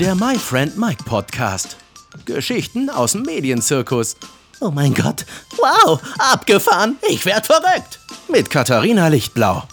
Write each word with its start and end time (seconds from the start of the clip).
Der 0.00 0.14
My 0.14 0.38
Friend 0.38 0.78
Mike 0.78 1.04
Podcast. 1.04 1.76
Geschichten 2.24 2.88
aus 2.88 3.12
dem 3.12 3.20
Medienzirkus. 3.20 4.16
Oh 4.62 4.70
mein 4.70 4.94
Gott. 4.94 5.26
Wow, 5.58 6.00
abgefahren. 6.18 6.96
Ich 7.10 7.26
werd 7.26 7.44
verrückt. 7.44 8.00
Mit 8.26 8.48
Katharina 8.48 9.08
Lichtblau. 9.08 9.64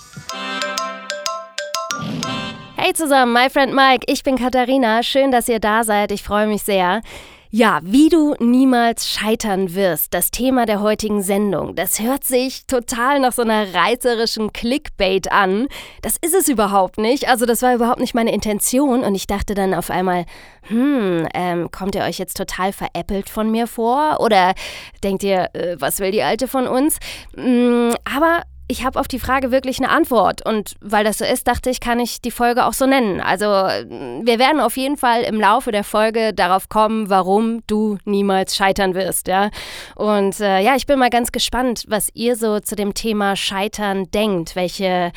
Hey 2.75 2.93
zusammen, 2.93 3.31
My 3.31 3.49
Friend 3.49 3.73
Mike, 3.73 4.03
ich 4.11 4.23
bin 4.23 4.37
Katharina. 4.37 5.01
Schön, 5.01 5.31
dass 5.31 5.47
ihr 5.47 5.61
da 5.61 5.85
seid. 5.85 6.11
Ich 6.11 6.23
freue 6.23 6.47
mich 6.47 6.63
sehr. 6.63 7.01
Ja, 7.49 7.79
wie 7.81 8.09
du 8.09 8.35
niemals 8.39 9.09
scheitern 9.09 9.73
wirst, 9.73 10.13
das 10.13 10.31
Thema 10.31 10.65
der 10.65 10.81
heutigen 10.81 11.21
Sendung. 11.21 11.75
Das 11.75 12.01
hört 12.01 12.25
sich 12.25 12.67
total 12.67 13.21
nach 13.21 13.31
so 13.31 13.41
einer 13.41 13.73
reißerischen 13.73 14.51
Clickbait 14.51 15.31
an. 15.31 15.67
Das 16.01 16.17
ist 16.21 16.35
es 16.35 16.49
überhaupt 16.49 16.97
nicht. 16.97 17.29
Also 17.29 17.45
das 17.45 17.61
war 17.61 17.73
überhaupt 17.73 18.01
nicht 18.01 18.13
meine 18.13 18.33
Intention. 18.33 19.03
Und 19.03 19.15
ich 19.15 19.27
dachte 19.27 19.55
dann 19.55 19.73
auf 19.73 19.89
einmal, 19.89 20.25
hm, 20.63 21.25
ähm, 21.33 21.71
kommt 21.71 21.95
ihr 21.95 22.03
euch 22.03 22.17
jetzt 22.17 22.35
total 22.35 22.73
veräppelt 22.73 23.29
von 23.29 23.49
mir 23.49 23.67
vor? 23.67 24.17
Oder 24.19 24.53
denkt 25.01 25.23
ihr, 25.23 25.49
äh, 25.53 25.77
was 25.79 25.99
will 25.99 26.11
die 26.11 26.23
Alte 26.23 26.49
von 26.49 26.67
uns? 26.67 26.97
Hm, 27.35 27.93
aber 28.03 28.43
ich 28.67 28.83
habe 28.83 28.99
auf 28.99 29.07
die 29.07 29.19
Frage 29.19 29.51
wirklich 29.51 29.79
eine 29.79 29.89
Antwort. 29.89 30.45
Und 30.45 30.75
weil 30.81 31.03
das 31.03 31.19
so 31.19 31.25
ist, 31.25 31.47
dachte 31.47 31.69
ich, 31.69 31.79
kann 31.79 31.99
ich 31.99 32.21
die 32.21 32.31
Folge 32.31 32.65
auch 32.65 32.73
so 32.73 32.85
nennen. 32.85 33.21
Also 33.21 33.45
wir 33.45 34.39
werden 34.39 34.59
auf 34.59 34.75
jeden 34.75 34.97
Fall 34.97 35.23
im 35.23 35.39
Laufe 35.39 35.71
der 35.71 35.83
Folge 35.83 36.33
darauf 36.33 36.67
kommen, 36.67 37.09
warum 37.09 37.63
du 37.67 37.97
niemals 38.03 38.55
scheitern 38.55 38.93
wirst. 38.93 39.27
Ja? 39.27 39.49
Und 39.95 40.39
äh, 40.39 40.59
ja, 40.59 40.75
ich 40.75 40.85
bin 40.85 40.99
mal 40.99 41.09
ganz 41.09 41.31
gespannt, 41.31 41.85
was 41.87 42.09
ihr 42.13 42.35
so 42.35 42.59
zu 42.59 42.75
dem 42.75 42.93
Thema 42.93 43.35
Scheitern 43.35 44.11
denkt, 44.11 44.55
welche 44.55 45.11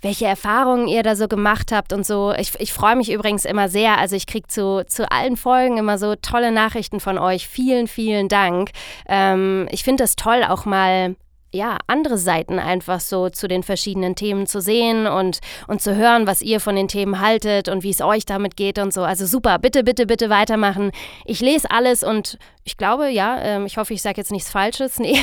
welche 0.00 0.26
Erfahrungen 0.26 0.88
ihr 0.88 1.04
da 1.04 1.14
so 1.14 1.28
gemacht 1.28 1.70
habt 1.70 1.92
und 1.92 2.04
so. 2.04 2.34
Ich, 2.36 2.58
ich 2.58 2.72
freue 2.72 2.96
mich 2.96 3.12
übrigens 3.12 3.44
immer 3.44 3.68
sehr. 3.68 3.98
Also 3.98 4.16
ich 4.16 4.26
kriege 4.26 4.48
zu, 4.48 4.84
zu 4.86 5.08
allen 5.12 5.36
Folgen 5.36 5.78
immer 5.78 5.96
so 5.96 6.16
tolle 6.16 6.50
Nachrichten 6.50 6.98
von 6.98 7.18
euch. 7.18 7.46
Vielen, 7.46 7.86
vielen 7.86 8.28
Dank. 8.28 8.70
Ähm, 9.06 9.68
ich 9.70 9.84
finde 9.84 10.02
es 10.02 10.16
toll, 10.16 10.42
auch 10.42 10.64
mal 10.64 11.14
ja, 11.52 11.76
andere 11.86 12.16
Seiten 12.16 12.58
einfach 12.58 13.00
so 13.00 13.28
zu 13.28 13.46
den 13.46 13.62
verschiedenen 13.62 14.16
Themen 14.16 14.46
zu 14.46 14.60
sehen 14.60 15.06
und, 15.06 15.40
und 15.68 15.82
zu 15.82 15.94
hören, 15.94 16.26
was 16.26 16.40
ihr 16.40 16.60
von 16.60 16.74
den 16.76 16.88
Themen 16.88 17.20
haltet 17.20 17.68
und 17.68 17.82
wie 17.82 17.90
es 17.90 18.00
euch 18.00 18.24
damit 18.24 18.56
geht 18.56 18.78
und 18.78 18.92
so. 18.92 19.02
Also 19.02 19.26
super, 19.26 19.58
bitte, 19.58 19.84
bitte, 19.84 20.06
bitte 20.06 20.30
weitermachen. 20.30 20.92
Ich 21.26 21.40
lese 21.40 21.70
alles 21.70 22.02
und 22.02 22.38
ich 22.64 22.76
glaube, 22.76 23.10
ja, 23.10 23.38
ähm, 23.42 23.66
ich 23.66 23.76
hoffe, 23.76 23.92
ich 23.92 24.00
sage 24.00 24.16
jetzt 24.16 24.32
nichts 24.32 24.50
Falsches. 24.50 24.98
Nee, 25.02 25.18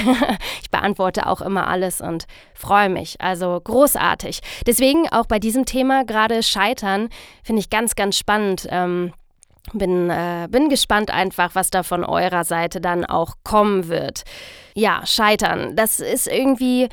ich 0.61 0.69
beantworte 0.71 1.25
auch 1.25 1.39
immer 1.41 1.67
alles 1.67 2.01
und 2.01 2.25
freue 2.53 2.89
mich. 2.89 3.21
Also 3.21 3.61
großartig. 3.63 4.41
Deswegen 4.67 5.07
auch 5.07 5.25
bei 5.25 5.39
diesem 5.39 5.65
Thema 5.65 6.03
gerade 6.03 6.43
Scheitern 6.43 7.07
finde 7.43 7.61
ich 7.61 7.69
ganz, 7.69 7.95
ganz 7.95 8.17
spannend. 8.17 8.67
Ähm, 8.69 9.13
bin, 9.73 10.09
äh, 10.09 10.47
bin 10.49 10.69
gespannt 10.69 11.11
einfach, 11.11 11.55
was 11.55 11.69
da 11.69 11.83
von 11.83 12.03
eurer 12.03 12.43
Seite 12.43 12.81
dann 12.81 13.05
auch 13.05 13.35
kommen 13.43 13.87
wird. 13.87 14.23
Ja, 14.75 15.05
scheitern, 15.05 15.75
das 15.75 15.99
ist 15.99 16.27
irgendwie 16.27 16.89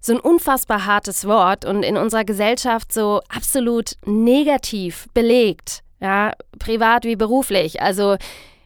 so 0.00 0.12
ein 0.12 0.20
unfassbar 0.20 0.84
hartes 0.84 1.26
Wort 1.26 1.64
und 1.64 1.82
in 1.82 1.96
unserer 1.96 2.24
Gesellschaft 2.24 2.92
so 2.92 3.22
absolut 3.34 3.92
negativ 4.04 5.06
belegt. 5.14 5.80
Ja, 6.00 6.32
privat 6.58 7.04
wie 7.04 7.16
beruflich. 7.16 7.80
Also 7.80 8.16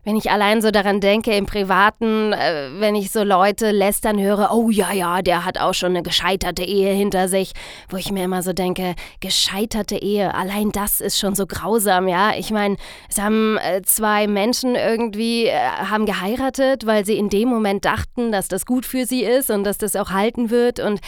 wenn 0.05 0.17
ich 0.17 0.31
allein 0.31 0.63
so 0.63 0.71
daran 0.71 1.01
denke, 1.01 1.35
im 1.35 1.47
Privaten, 1.47 2.33
äh, 2.33 2.71
wenn 2.79 2.95
ich 2.95 3.11
so 3.11 3.23
Leute 3.23 3.71
lästern 3.71 4.21
höre, 4.21 4.51
oh 4.53 4.71
ja, 4.71 4.93
ja, 4.93 5.23
der 5.23 5.45
hat 5.45 5.59
auch 5.59 5.75
schon 5.75 5.91
eine 5.91 6.03
gescheiterte 6.03 6.63
Ehe 6.63 6.93
hinter 6.93 7.29
sich, 7.29 7.53
wo 7.89 7.97
ich 7.97 8.11
mir 8.11 8.25
immer 8.25 8.43
so 8.43 8.53
denke, 8.53 8.95
gescheiterte 9.21 9.97
Ehe, 9.97 10.35
allein 10.35 10.71
das 10.71 11.01
ist 11.01 11.19
schon 11.19 11.35
so 11.35 11.47
grausam, 11.47 12.09
ja. 12.09 12.33
Ich 12.37 12.51
meine, 12.51 12.77
es 13.09 13.21
haben 13.21 13.59
äh, 13.59 13.83
zwei 13.83 14.27
Menschen 14.27 14.75
irgendwie, 14.75 15.47
äh, 15.47 15.59
haben 15.59 16.07
geheiratet, 16.07 16.87
weil 16.87 17.05
sie 17.05 17.17
in 17.17 17.29
dem 17.29 17.49
Moment 17.49 17.85
dachten, 17.85 18.33
dass 18.33 18.49
das 18.49 18.67
gut 18.67 18.87
für 18.87 19.05
sie 19.05 19.25
ist 19.25 19.51
und 19.51 19.65
dass 19.65 19.79
das 19.79 19.97
auch 19.97 20.11
halten 20.11 20.51
wird 20.51 20.81
und 20.81 21.01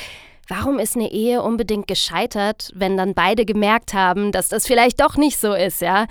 Warum 0.51 0.81
ist 0.81 0.97
eine 0.97 1.13
Ehe 1.13 1.43
unbedingt 1.43 1.87
gescheitert, 1.87 2.73
wenn 2.75 2.97
dann 2.97 3.15
beide 3.15 3.45
gemerkt 3.45 3.95
haben, 3.95 4.33
dass 4.33 4.49
das 4.49 4.67
vielleicht 4.67 5.01
doch 5.01 5.17
nicht 5.17 5.39
so 5.39 5.55
ist, 5.55 5.81
ja? 5.81 6.07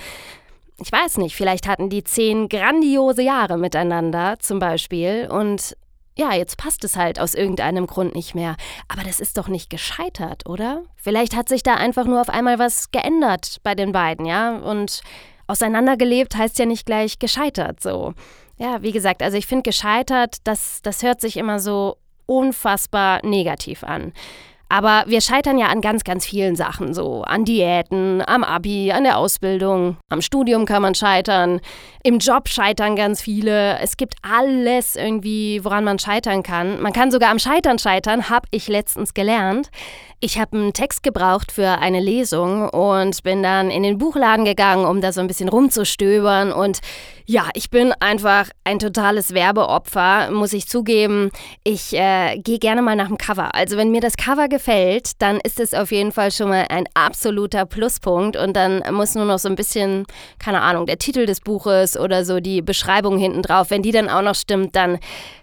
Ich 0.81 0.91
weiß 0.91 1.17
nicht, 1.17 1.35
vielleicht 1.35 1.67
hatten 1.67 1.89
die 1.89 2.03
zehn 2.03 2.49
grandiose 2.49 3.21
Jahre 3.21 3.57
miteinander 3.57 4.37
zum 4.39 4.59
Beispiel 4.59 5.27
und 5.31 5.75
ja, 6.17 6.33
jetzt 6.33 6.57
passt 6.57 6.83
es 6.83 6.97
halt 6.97 7.17
aus 7.17 7.33
irgendeinem 7.33 7.87
Grund 7.87 8.13
nicht 8.13 8.35
mehr. 8.35 8.57
Aber 8.89 9.03
das 9.03 9.21
ist 9.21 9.37
doch 9.37 9.47
nicht 9.47 9.69
gescheitert, 9.69 10.47
oder? 10.49 10.83
Vielleicht 10.97 11.33
hat 11.33 11.47
sich 11.47 11.63
da 11.63 11.75
einfach 11.75 12.05
nur 12.05 12.19
auf 12.19 12.29
einmal 12.29 12.59
was 12.59 12.91
geändert 12.91 13.57
bei 13.63 13.73
den 13.73 13.93
beiden, 13.93 14.25
ja? 14.25 14.57
Und 14.57 15.01
auseinandergelebt 15.47 16.35
heißt 16.35 16.59
ja 16.59 16.65
nicht 16.65 16.85
gleich 16.85 17.19
gescheitert 17.19 17.81
so. 17.81 18.13
Ja, 18.57 18.81
wie 18.81 18.91
gesagt, 18.91 19.23
also 19.23 19.37
ich 19.37 19.47
finde 19.47 19.63
gescheitert, 19.63 20.37
das, 20.43 20.81
das 20.81 21.03
hört 21.03 21.21
sich 21.21 21.37
immer 21.37 21.59
so 21.59 21.95
unfassbar 22.25 23.25
negativ 23.25 23.85
an. 23.85 24.11
Aber 24.71 25.03
wir 25.07 25.19
scheitern 25.19 25.57
ja 25.57 25.67
an 25.67 25.81
ganz, 25.81 26.03
ganz 26.03 26.27
vielen 26.27 26.55
Sachen, 26.55 26.93
so 26.93 27.23
an 27.23 27.43
Diäten, 27.43 28.21
am 28.25 28.43
Abi, 28.43 28.91
an 28.91 29.03
der 29.03 29.17
Ausbildung, 29.17 29.97
am 30.09 30.21
Studium 30.21 30.65
kann 30.65 30.83
man 30.83 30.93
scheitern, 30.93 31.59
im 32.03 32.19
Job 32.19 32.47
scheitern 32.47 32.95
ganz 32.95 33.19
viele. 33.19 33.79
Es 33.79 33.97
gibt 33.97 34.15
alles 34.21 34.95
irgendwie, 34.95 35.65
woran 35.65 35.83
man 35.83 35.97
scheitern 35.97 36.43
kann. 36.43 36.79
Man 36.81 36.93
kann 36.93 37.09
sogar 37.09 37.31
am 37.31 37.39
Scheitern 37.39 37.79
scheitern, 37.79 38.29
habe 38.29 38.47
ich 38.51 38.67
letztens 38.67 39.15
gelernt. 39.15 39.69
Ich 40.19 40.37
habe 40.37 40.57
einen 40.57 40.73
Text 40.73 41.01
gebraucht 41.01 41.51
für 41.51 41.79
eine 41.79 41.99
Lesung 41.99 42.69
und 42.69 43.23
bin 43.23 43.41
dann 43.41 43.71
in 43.71 43.83
den 43.83 43.97
Buchladen 43.97 44.45
gegangen, 44.45 44.85
um 44.85 45.01
da 45.01 45.11
so 45.11 45.21
ein 45.21 45.27
bisschen 45.27 45.49
rumzustöbern. 45.49 46.51
Und 46.51 46.79
ja, 47.29 47.47
ich 47.53 47.69
bin 47.69 47.93
einfach 47.99 48.49
ein 48.63 48.79
totales 48.79 49.35
Werbeopfer, 49.35 50.31
muss 50.31 50.51
ich 50.51 50.67
zugeben. 50.67 51.29
Ich 51.63 51.93
äh, 51.93 52.39
gehe 52.39 52.57
gerne 52.57 52.81
mal 52.81 52.95
nach 52.95 53.05
dem 53.05 53.19
Cover. 53.19 53.53
Also 53.53 53.77
wenn 53.77 53.91
mir 53.91 54.01
das 54.01 54.17
Cover 54.17 54.47
gefällt, 54.47 55.21
dann 55.21 55.39
ist 55.39 55.59
es 55.59 55.75
auf 55.75 55.91
jeden 55.91 56.11
Fall 56.11 56.31
schon 56.31 56.49
mal 56.49 56.65
ein 56.69 56.85
absoluter 56.95 57.67
Pluspunkt. 57.67 58.35
Und 58.35 58.55
dann 58.55 58.81
muss 58.95 59.13
nur 59.13 59.25
noch 59.25 59.37
so 59.37 59.47
ein 59.47 59.53
bisschen, 59.53 60.07
keine 60.39 60.61
Ahnung, 60.61 60.87
der 60.87 60.97
Titel 60.97 61.27
des 61.27 61.41
Buches 61.41 61.95
oder 61.97 62.25
so 62.25 62.39
die 62.39 62.63
Beschreibung 62.63 63.19
hinten 63.19 63.43
drauf. 63.43 63.69
Wenn 63.69 63.83
die 63.83 63.91
dann 63.91 64.09
auch 64.09 64.23
noch 64.23 64.33
stimmt, 64.33 64.75
dann 64.75 64.97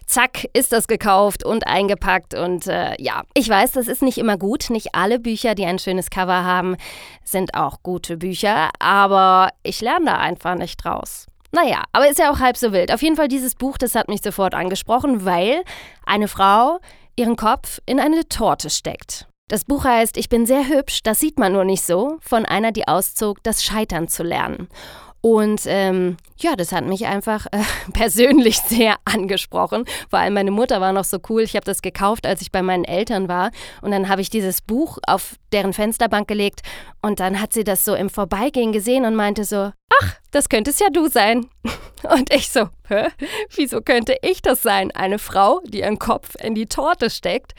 zack, 0.05 0.43
ist 0.51 0.73
das 0.73 0.89
gekauft 0.89 1.45
und 1.45 1.67
eingepackt. 1.67 2.33
Und 2.33 2.67
äh, 2.67 3.01
ja, 3.01 3.23
ich 3.33 3.47
weiß, 3.47 3.71
das 3.71 3.87
ist 3.87 4.01
nicht 4.01 4.17
immer 4.17 4.37
gut. 4.37 4.69
Nicht 4.71 4.93
alle 4.93 5.19
Bücher, 5.19 5.55
die 5.55 5.65
ein 5.65 5.79
schönes 5.79 6.09
Cover 6.09 6.43
haben, 6.43 6.75
sind 7.23 7.53
auch 7.53 7.81
gute 7.81 8.17
Bücher. 8.17 8.71
Aber 8.79 9.51
ich 9.63 9.79
lerne 9.79 10.07
da 10.07 10.17
einfach 10.17 10.55
nicht 10.55 10.83
draus. 10.83 11.26
Naja, 11.51 11.83
aber 11.93 12.09
ist 12.09 12.19
ja 12.19 12.31
auch 12.31 12.39
halb 12.39 12.57
so 12.57 12.71
wild. 12.71 12.93
Auf 12.93 13.01
jeden 13.01 13.15
Fall 13.15 13.27
dieses 13.27 13.55
Buch, 13.55 13.77
das 13.77 13.95
hat 13.95 14.09
mich 14.09 14.21
sofort 14.21 14.53
angesprochen, 14.53 15.25
weil 15.25 15.63
eine 16.05 16.27
Frau 16.27 16.79
ihren 17.15 17.35
Kopf 17.35 17.79
in 17.85 17.99
eine 17.99 18.27
Torte 18.27 18.69
steckt. 18.69 19.27
Das 19.47 19.63
Buch 19.63 19.85
heißt 19.85 20.17
Ich 20.17 20.27
bin 20.27 20.45
sehr 20.45 20.67
hübsch, 20.67 21.03
das 21.03 21.19
sieht 21.19 21.39
man 21.39 21.53
nur 21.53 21.63
nicht 21.63 21.83
so, 21.83 22.17
von 22.21 22.45
einer, 22.45 22.73
die 22.73 22.87
auszog, 22.87 23.41
das 23.43 23.63
Scheitern 23.63 24.09
zu 24.09 24.23
lernen. 24.23 24.67
Und 25.21 25.61
ähm, 25.65 26.17
ja, 26.37 26.55
das 26.55 26.71
hat 26.71 26.85
mich 26.85 27.07
einfach 27.07 27.47
äh, 27.51 27.59
persönlich 27.93 28.59
sehr 28.59 28.95
angesprochen. 29.05 29.85
Vor 30.09 30.19
allem 30.19 30.33
meine 30.33 30.51
Mutter 30.51 30.79
war 30.79 30.93
noch 30.93 31.05
so 31.05 31.17
cool. 31.29 31.41
Ich 31.41 31.55
habe 31.55 31.65
das 31.65 31.81
gekauft, 31.81 32.25
als 32.25 32.41
ich 32.41 32.51
bei 32.51 32.61
meinen 32.61 32.83
Eltern 32.83 33.27
war. 33.27 33.51
Und 33.81 33.91
dann 33.91 34.09
habe 34.09 34.21
ich 34.21 34.29
dieses 34.29 34.61
Buch 34.61 34.99
auf 35.07 35.35
deren 35.53 35.73
Fensterbank 35.73 36.27
gelegt. 36.27 36.61
Und 37.01 37.19
dann 37.19 37.41
hat 37.41 37.53
sie 37.53 37.63
das 37.63 37.85
so 37.85 37.95
im 37.95 38.09
Vorbeigehen 38.09 38.71
gesehen 38.71 39.05
und 39.05 39.15
meinte 39.15 39.43
so, 39.43 39.71
ach, 40.01 40.15
das 40.31 40.49
könnte 40.49 40.71
es 40.71 40.79
ja 40.79 40.89
du 40.89 41.07
sein. 41.07 41.47
Und 42.03 42.31
ich 42.33 42.49
so, 42.49 42.69
hä? 42.87 43.07
Wieso 43.55 43.81
könnte 43.81 44.15
ich 44.21 44.41
das 44.41 44.61
sein? 44.61 44.91
Eine 44.91 45.19
Frau, 45.19 45.61
die 45.65 45.79
ihren 45.79 45.97
Kopf 45.97 46.35
in 46.39 46.53
die 46.53 46.67
Torte 46.67 47.09
steckt. 47.09 47.53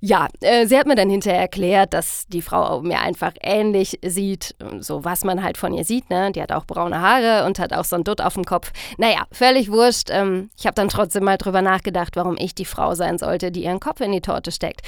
Ja, 0.00 0.28
äh, 0.40 0.66
sie 0.66 0.78
hat 0.78 0.86
mir 0.86 0.94
dann 0.94 1.10
hinterher 1.10 1.40
erklärt, 1.40 1.92
dass 1.92 2.26
die 2.28 2.42
Frau 2.42 2.80
mir 2.80 3.00
einfach 3.00 3.32
ähnlich 3.42 3.98
sieht, 4.04 4.54
so 4.80 5.04
was 5.04 5.24
man 5.24 5.42
halt 5.42 5.58
von 5.58 5.74
ihr 5.74 5.84
sieht, 5.84 6.10
ne? 6.10 6.32
Die 6.32 6.40
hat 6.40 6.52
auch 6.52 6.64
braune 6.64 7.00
Haare 7.00 7.44
und 7.46 7.58
hat 7.58 7.72
auch 7.72 7.84
so 7.84 7.96
ein 7.96 8.04
Dutt 8.04 8.20
auf 8.20 8.34
dem 8.34 8.44
Kopf. 8.44 8.72
Naja, 8.98 9.24
völlig 9.32 9.70
wurscht. 9.70 10.08
Ähm, 10.10 10.50
ich 10.58 10.66
habe 10.66 10.74
dann 10.74 10.88
trotzdem 10.88 11.24
mal 11.24 11.38
drüber 11.38 11.62
nachgedacht, 11.62 12.16
warum 12.16 12.36
ich 12.38 12.54
die 12.54 12.64
Frau 12.64 12.94
sein 12.94 13.18
sollte, 13.18 13.50
die 13.50 13.64
ihren 13.64 13.80
Kopf 13.80 14.00
in 14.00 14.12
die 14.12 14.20
Torte 14.20 14.52
steckt. 14.52 14.82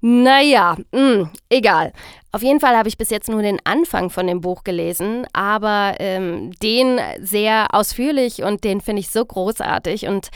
Naja, 0.00 0.76
mh, 0.92 1.00
hm, 1.00 1.30
egal. 1.48 1.92
Auf 2.30 2.42
jeden 2.42 2.60
Fall 2.60 2.76
habe 2.76 2.88
ich 2.88 2.98
bis 2.98 3.10
jetzt 3.10 3.28
nur 3.28 3.42
den 3.42 3.58
Anfang 3.64 4.10
von 4.10 4.26
dem 4.26 4.40
Buch 4.40 4.62
gelesen, 4.62 5.26
aber 5.32 5.94
ähm, 5.98 6.52
den 6.62 7.00
sehr 7.20 7.68
ausführlich 7.72 8.42
und 8.42 8.64
den 8.64 8.80
finde 8.80 9.00
ich 9.00 9.10
so 9.10 9.24
großartig. 9.24 10.06
Und 10.06 10.28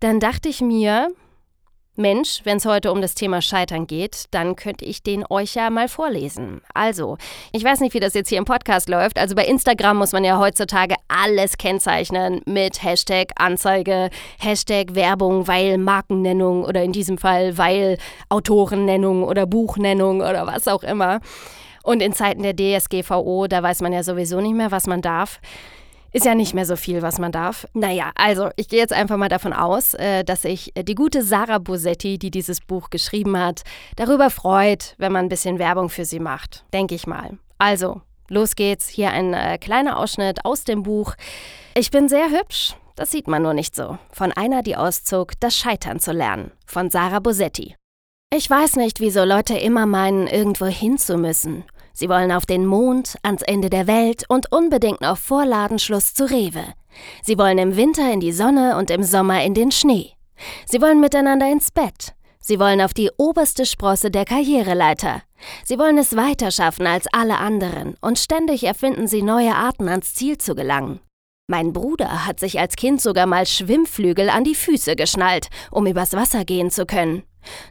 dann 0.00 0.20
dachte 0.20 0.48
ich 0.48 0.60
mir, 0.60 1.08
Mensch, 1.98 2.40
wenn 2.44 2.58
es 2.58 2.66
heute 2.66 2.92
um 2.92 3.00
das 3.00 3.14
Thema 3.14 3.40
Scheitern 3.42 3.86
geht, 3.86 4.24
dann 4.30 4.56
könnte 4.56 4.84
ich 4.84 5.02
den 5.02 5.24
euch 5.28 5.54
ja 5.54 5.70
mal 5.70 5.88
vorlesen. 5.88 6.60
Also, 6.74 7.18
ich 7.52 7.64
weiß 7.64 7.80
nicht, 7.80 7.94
wie 7.94 8.00
das 8.00 8.14
jetzt 8.14 8.28
hier 8.28 8.38
im 8.38 8.44
Podcast 8.44 8.88
läuft. 8.88 9.18
Also 9.18 9.34
bei 9.34 9.44
Instagram 9.44 9.96
muss 9.98 10.12
man 10.12 10.24
ja 10.24 10.38
heutzutage 10.38 10.94
alles 11.08 11.58
kennzeichnen 11.58 12.40
mit 12.46 12.82
Hashtag 12.82 13.32
Anzeige, 13.36 14.10
Hashtag 14.38 14.94
Werbung, 14.94 15.48
weil 15.48 15.78
Markennennung 15.78 16.64
oder 16.64 16.82
in 16.82 16.92
diesem 16.92 17.18
Fall 17.18 17.56
weil 17.58 17.98
Autorennennung 18.28 19.22
oder 19.22 19.46
Buchnennung 19.46 20.20
oder 20.20 20.46
was 20.46 20.68
auch 20.68 20.82
immer. 20.82 21.20
Und 21.82 22.02
in 22.02 22.12
Zeiten 22.12 22.42
der 22.42 22.56
DSGVO, 22.56 23.46
da 23.46 23.62
weiß 23.62 23.80
man 23.80 23.92
ja 23.92 24.02
sowieso 24.02 24.40
nicht 24.40 24.54
mehr, 24.54 24.72
was 24.72 24.86
man 24.88 25.02
darf. 25.02 25.40
Ist 26.16 26.24
ja 26.24 26.34
nicht 26.34 26.54
mehr 26.54 26.64
so 26.64 26.76
viel, 26.76 27.02
was 27.02 27.18
man 27.18 27.30
darf. 27.30 27.66
Naja, 27.74 28.10
also 28.14 28.48
ich 28.56 28.70
gehe 28.70 28.78
jetzt 28.78 28.94
einfach 28.94 29.18
mal 29.18 29.28
davon 29.28 29.52
aus, 29.52 29.92
äh, 29.92 30.24
dass 30.24 30.42
sich 30.42 30.72
die 30.74 30.94
gute 30.94 31.22
Sarah 31.22 31.58
Bosetti, 31.58 32.18
die 32.18 32.30
dieses 32.30 32.62
Buch 32.62 32.88
geschrieben 32.88 33.38
hat, 33.38 33.64
darüber 33.96 34.30
freut, 34.30 34.94
wenn 34.96 35.12
man 35.12 35.26
ein 35.26 35.28
bisschen 35.28 35.58
Werbung 35.58 35.90
für 35.90 36.06
sie 36.06 36.18
macht. 36.18 36.64
Denke 36.72 36.94
ich 36.94 37.06
mal. 37.06 37.36
Also, 37.58 38.00
los 38.30 38.56
geht's. 38.56 38.88
Hier 38.88 39.10
ein 39.10 39.34
äh, 39.34 39.58
kleiner 39.58 39.98
Ausschnitt 39.98 40.42
aus 40.46 40.64
dem 40.64 40.84
Buch. 40.84 41.12
Ich 41.74 41.90
bin 41.90 42.08
sehr 42.08 42.30
hübsch. 42.30 42.76
Das 42.94 43.10
sieht 43.10 43.28
man 43.28 43.42
nur 43.42 43.52
nicht 43.52 43.76
so. 43.76 43.98
Von 44.10 44.32
einer, 44.32 44.62
die 44.62 44.76
auszog, 44.76 45.38
das 45.38 45.54
Scheitern 45.54 46.00
zu 46.00 46.12
lernen. 46.12 46.50
Von 46.64 46.88
Sarah 46.88 47.20
Bosetti. 47.20 47.76
Ich 48.34 48.48
weiß 48.48 48.76
nicht, 48.76 49.00
wieso 49.00 49.22
Leute 49.24 49.58
immer 49.58 49.84
meinen, 49.84 50.28
irgendwo 50.28 50.64
hin 50.64 50.96
zu 50.96 51.18
müssen. 51.18 51.64
Sie 51.98 52.10
wollen 52.10 52.30
auf 52.30 52.44
den 52.44 52.66
Mond, 52.66 53.16
ans 53.22 53.40
Ende 53.40 53.70
der 53.70 53.86
Welt 53.86 54.24
und 54.28 54.52
unbedingt 54.52 55.00
noch 55.00 55.16
vor 55.16 55.46
Ladenschluss 55.46 56.12
zu 56.12 56.28
Rewe. 56.28 56.74
Sie 57.22 57.38
wollen 57.38 57.56
im 57.56 57.76
Winter 57.76 58.12
in 58.12 58.20
die 58.20 58.32
Sonne 58.32 58.76
und 58.76 58.90
im 58.90 59.02
Sommer 59.02 59.42
in 59.42 59.54
den 59.54 59.70
Schnee. 59.70 60.12
Sie 60.66 60.82
wollen 60.82 61.00
miteinander 61.00 61.50
ins 61.50 61.70
Bett. 61.70 62.12
Sie 62.38 62.60
wollen 62.60 62.82
auf 62.82 62.92
die 62.92 63.10
oberste 63.16 63.64
Sprosse 63.64 64.10
der 64.10 64.26
Karriereleiter. 64.26 65.22
Sie 65.64 65.78
wollen 65.78 65.96
es 65.96 66.14
weiter 66.14 66.50
schaffen 66.50 66.86
als 66.86 67.06
alle 67.12 67.38
anderen 67.38 67.96
und 68.02 68.18
ständig 68.18 68.64
erfinden 68.64 69.08
sie 69.08 69.22
neue 69.22 69.54
Arten 69.54 69.88
ans 69.88 70.12
Ziel 70.12 70.36
zu 70.36 70.54
gelangen. 70.54 71.00
Mein 71.48 71.72
Bruder 71.72 72.26
hat 72.26 72.40
sich 72.40 72.60
als 72.60 72.76
Kind 72.76 73.00
sogar 73.00 73.24
mal 73.24 73.46
Schwimmflügel 73.46 74.28
an 74.28 74.44
die 74.44 74.54
Füße 74.54 74.96
geschnallt, 74.96 75.48
um 75.70 75.86
übers 75.86 76.12
Wasser 76.12 76.44
gehen 76.44 76.70
zu 76.70 76.84
können. 76.84 77.22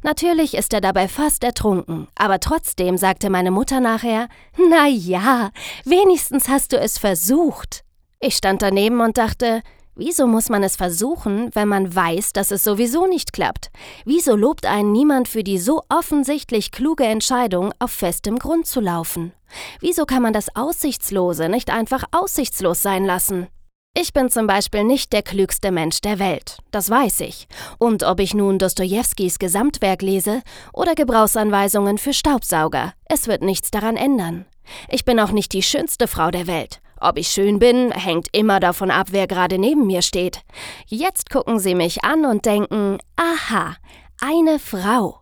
Natürlich 0.03 0.53
ist 0.53 0.73
er 0.73 0.81
dabei 0.81 1.07
fast 1.07 1.43
ertrunken, 1.43 2.07
aber 2.15 2.39
trotzdem 2.39 2.97
sagte 2.97 3.29
meine 3.29 3.51
Mutter 3.51 3.79
nachher, 3.79 4.27
na 4.69 4.87
ja, 4.87 5.51
wenigstens 5.83 6.47
hast 6.47 6.73
du 6.73 6.77
es 6.77 6.97
versucht. 6.97 7.83
Ich 8.19 8.35
stand 8.35 8.61
daneben 8.61 9.01
und 9.01 9.17
dachte, 9.17 9.61
wieso 9.95 10.27
muss 10.27 10.49
man 10.49 10.63
es 10.63 10.75
versuchen, 10.75 11.49
wenn 11.53 11.67
man 11.67 11.93
weiß, 11.93 12.33
dass 12.33 12.51
es 12.51 12.63
sowieso 12.63 13.07
nicht 13.07 13.33
klappt? 13.33 13.69
Wieso 14.05 14.35
lobt 14.35 14.65
einen 14.65 14.91
niemand 14.91 15.27
für 15.27 15.43
die 15.43 15.59
so 15.59 15.83
offensichtlich 15.89 16.71
kluge 16.71 17.05
Entscheidung, 17.05 17.73
auf 17.79 17.91
festem 17.91 18.39
Grund 18.39 18.67
zu 18.67 18.79
laufen? 18.81 19.33
Wieso 19.79 20.05
kann 20.05 20.21
man 20.21 20.33
das 20.33 20.55
Aussichtslose 20.55 21.49
nicht 21.49 21.69
einfach 21.69 22.03
aussichtslos 22.11 22.81
sein 22.81 23.05
lassen? 23.05 23.47
Ich 23.97 24.11
bin 24.11 24.29
zum 24.29 24.45
Beispiel 24.45 24.83
nicht 24.83 25.13
der 25.13 25.23
klügste 25.23 25.71
Mensch 25.71 26.01
der 26.01 26.19
Welt, 26.19 26.57
das 26.71 26.89
weiß 26.89 27.21
ich. 27.21 27.47
Und 27.79 28.03
ob 28.03 28.19
ich 28.19 28.33
nun 28.33 28.59
Dostojewskis 28.59 29.39
Gesamtwerk 29.39 30.01
lese 30.01 30.41
oder 30.73 30.95
Gebrauchsanweisungen 30.95 31.97
für 31.97 32.11
Staubsauger, 32.11 32.93
es 33.05 33.27
wird 33.27 33.41
nichts 33.41 33.71
daran 33.71 33.95
ändern. 33.95 34.45
Ich 34.89 35.05
bin 35.05 35.17
auch 35.17 35.31
nicht 35.31 35.53
die 35.53 35.63
schönste 35.63 36.09
Frau 36.09 36.29
der 36.29 36.45
Welt. 36.45 36.81
Ob 36.99 37.17
ich 37.17 37.29
schön 37.29 37.57
bin, 37.57 37.91
hängt 37.91 38.27
immer 38.33 38.59
davon 38.59 38.91
ab, 38.91 39.07
wer 39.11 39.27
gerade 39.27 39.57
neben 39.57 39.87
mir 39.87 40.01
steht. 40.01 40.41
Jetzt 40.87 41.29
gucken 41.29 41.59
sie 41.59 41.73
mich 41.73 42.03
an 42.03 42.25
und 42.25 42.45
denken, 42.45 42.97
aha, 43.15 43.77
eine 44.19 44.59
Frau. 44.59 45.21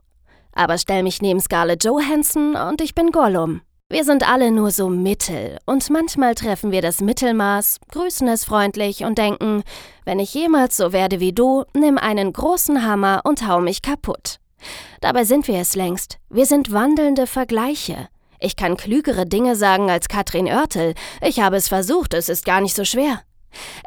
Aber 0.52 0.80
stell 0.80 1.04
mich 1.04 1.22
neben 1.22 1.40
Scarlett 1.40 1.84
Johansson 1.84 2.56
und 2.56 2.82
ich 2.82 2.96
bin 2.96 3.12
Gollum. 3.12 3.62
Wir 3.94 4.06
sind 4.06 4.28
alle 4.28 4.50
nur 4.50 4.72
so 4.72 4.90
Mittel 4.90 5.60
und 5.68 5.92
manchmal 5.92 6.34
treffen 6.34 6.72
wir 6.72 6.82
das 6.82 7.00
Mittelmaß, 7.00 7.80
grüßen 7.92 8.28
es 8.28 8.44
freundlich 8.44 9.04
und 9.04 9.20
denken, 9.20 9.62
wenn 10.04 10.18
ich 10.18 10.34
jemals 10.34 10.78
so 10.78 10.94
werde 10.94 11.20
wie 11.20 11.32
du, 11.32 11.66
nimm 11.76 12.00
einen 12.00 12.34
großen 12.34 12.84
Hammer 12.88 13.22
und 13.24 13.48
hau 13.48 13.60
mich 13.60 13.84
kaputt. 13.84 14.40
Dabei 15.00 15.26
sind 15.26 15.48
wir 15.48 15.60
es 15.60 15.76
längst. 15.76 16.18
Wir 16.32 16.48
sind 16.48 16.72
wandelnde 16.72 17.28
Vergleiche. 17.28 18.08
Ich 18.40 18.56
kann 18.56 18.78
klügere 18.78 19.28
Dinge 19.28 19.56
sagen 19.56 19.92
als 19.92 20.08
Katrin 20.08 20.48
Oertel. 20.48 20.96
Ich 21.22 21.40
habe 21.40 21.58
es 21.58 21.68
versucht, 21.68 22.16
es 22.16 22.30
ist 22.30 22.46
gar 22.46 22.62
nicht 22.62 22.76
so 22.76 22.86
schwer. 22.86 23.22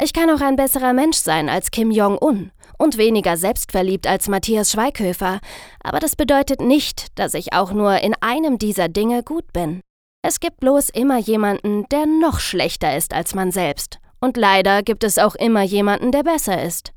Ich 0.00 0.12
kann 0.12 0.30
auch 0.30 0.40
ein 0.40 0.54
besserer 0.54 0.92
Mensch 0.92 1.16
sein 1.16 1.48
als 1.48 1.72
Kim 1.72 1.90
Jong-un 1.90 2.52
und 2.78 2.96
weniger 2.96 3.36
selbstverliebt 3.36 4.06
als 4.06 4.28
Matthias 4.28 4.70
Schweighöfer, 4.70 5.40
aber 5.82 5.98
das 5.98 6.14
bedeutet 6.14 6.60
nicht, 6.60 7.06
dass 7.18 7.34
ich 7.34 7.54
auch 7.54 7.72
nur 7.72 7.98
in 7.98 8.14
einem 8.20 8.58
dieser 8.58 8.88
Dinge 8.88 9.24
gut 9.24 9.52
bin. 9.52 9.82
Es 10.28 10.40
gibt 10.40 10.58
bloß 10.58 10.88
immer 10.88 11.18
jemanden, 11.18 11.88
der 11.92 12.04
noch 12.04 12.40
schlechter 12.40 12.96
ist 12.96 13.14
als 13.14 13.36
man 13.36 13.52
selbst. 13.52 14.00
Und 14.20 14.36
leider 14.36 14.82
gibt 14.82 15.04
es 15.04 15.18
auch 15.18 15.36
immer 15.36 15.62
jemanden, 15.62 16.10
der 16.10 16.24
besser 16.24 16.64
ist. 16.64 16.92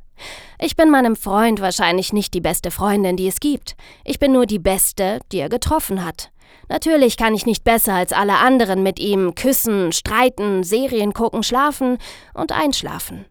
Ich 0.59 0.75
bin 0.75 0.89
meinem 0.89 1.15
Freund 1.15 1.61
wahrscheinlich 1.61 2.11
nicht 2.11 2.33
die 2.33 2.41
beste 2.41 2.71
Freundin, 2.71 3.17
die 3.17 3.27
es 3.27 3.39
gibt. 3.39 3.75
Ich 4.03 4.17
bin 4.17 4.31
nur 4.31 4.47
die 4.47 4.57
beste, 4.57 5.19
die 5.31 5.37
er 5.37 5.49
getroffen 5.49 6.03
hat. 6.03 6.31
Natürlich 6.69 7.17
kann 7.17 7.35
ich 7.35 7.45
nicht 7.45 7.63
besser 7.63 7.93
als 7.93 8.13
alle 8.13 8.37
anderen 8.37 8.81
mit 8.81 8.99
ihm 8.99 9.35
küssen, 9.35 9.91
streiten, 9.91 10.63
Serien 10.63 11.13
gucken, 11.13 11.43
schlafen 11.43 11.99
und 12.33 12.51
einschlafen. 12.51 13.25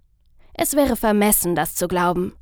Es 0.54 0.76
wäre 0.76 0.94
vermessen, 0.94 1.56
das 1.56 1.74
zu 1.74 1.88
glauben. 1.88 2.38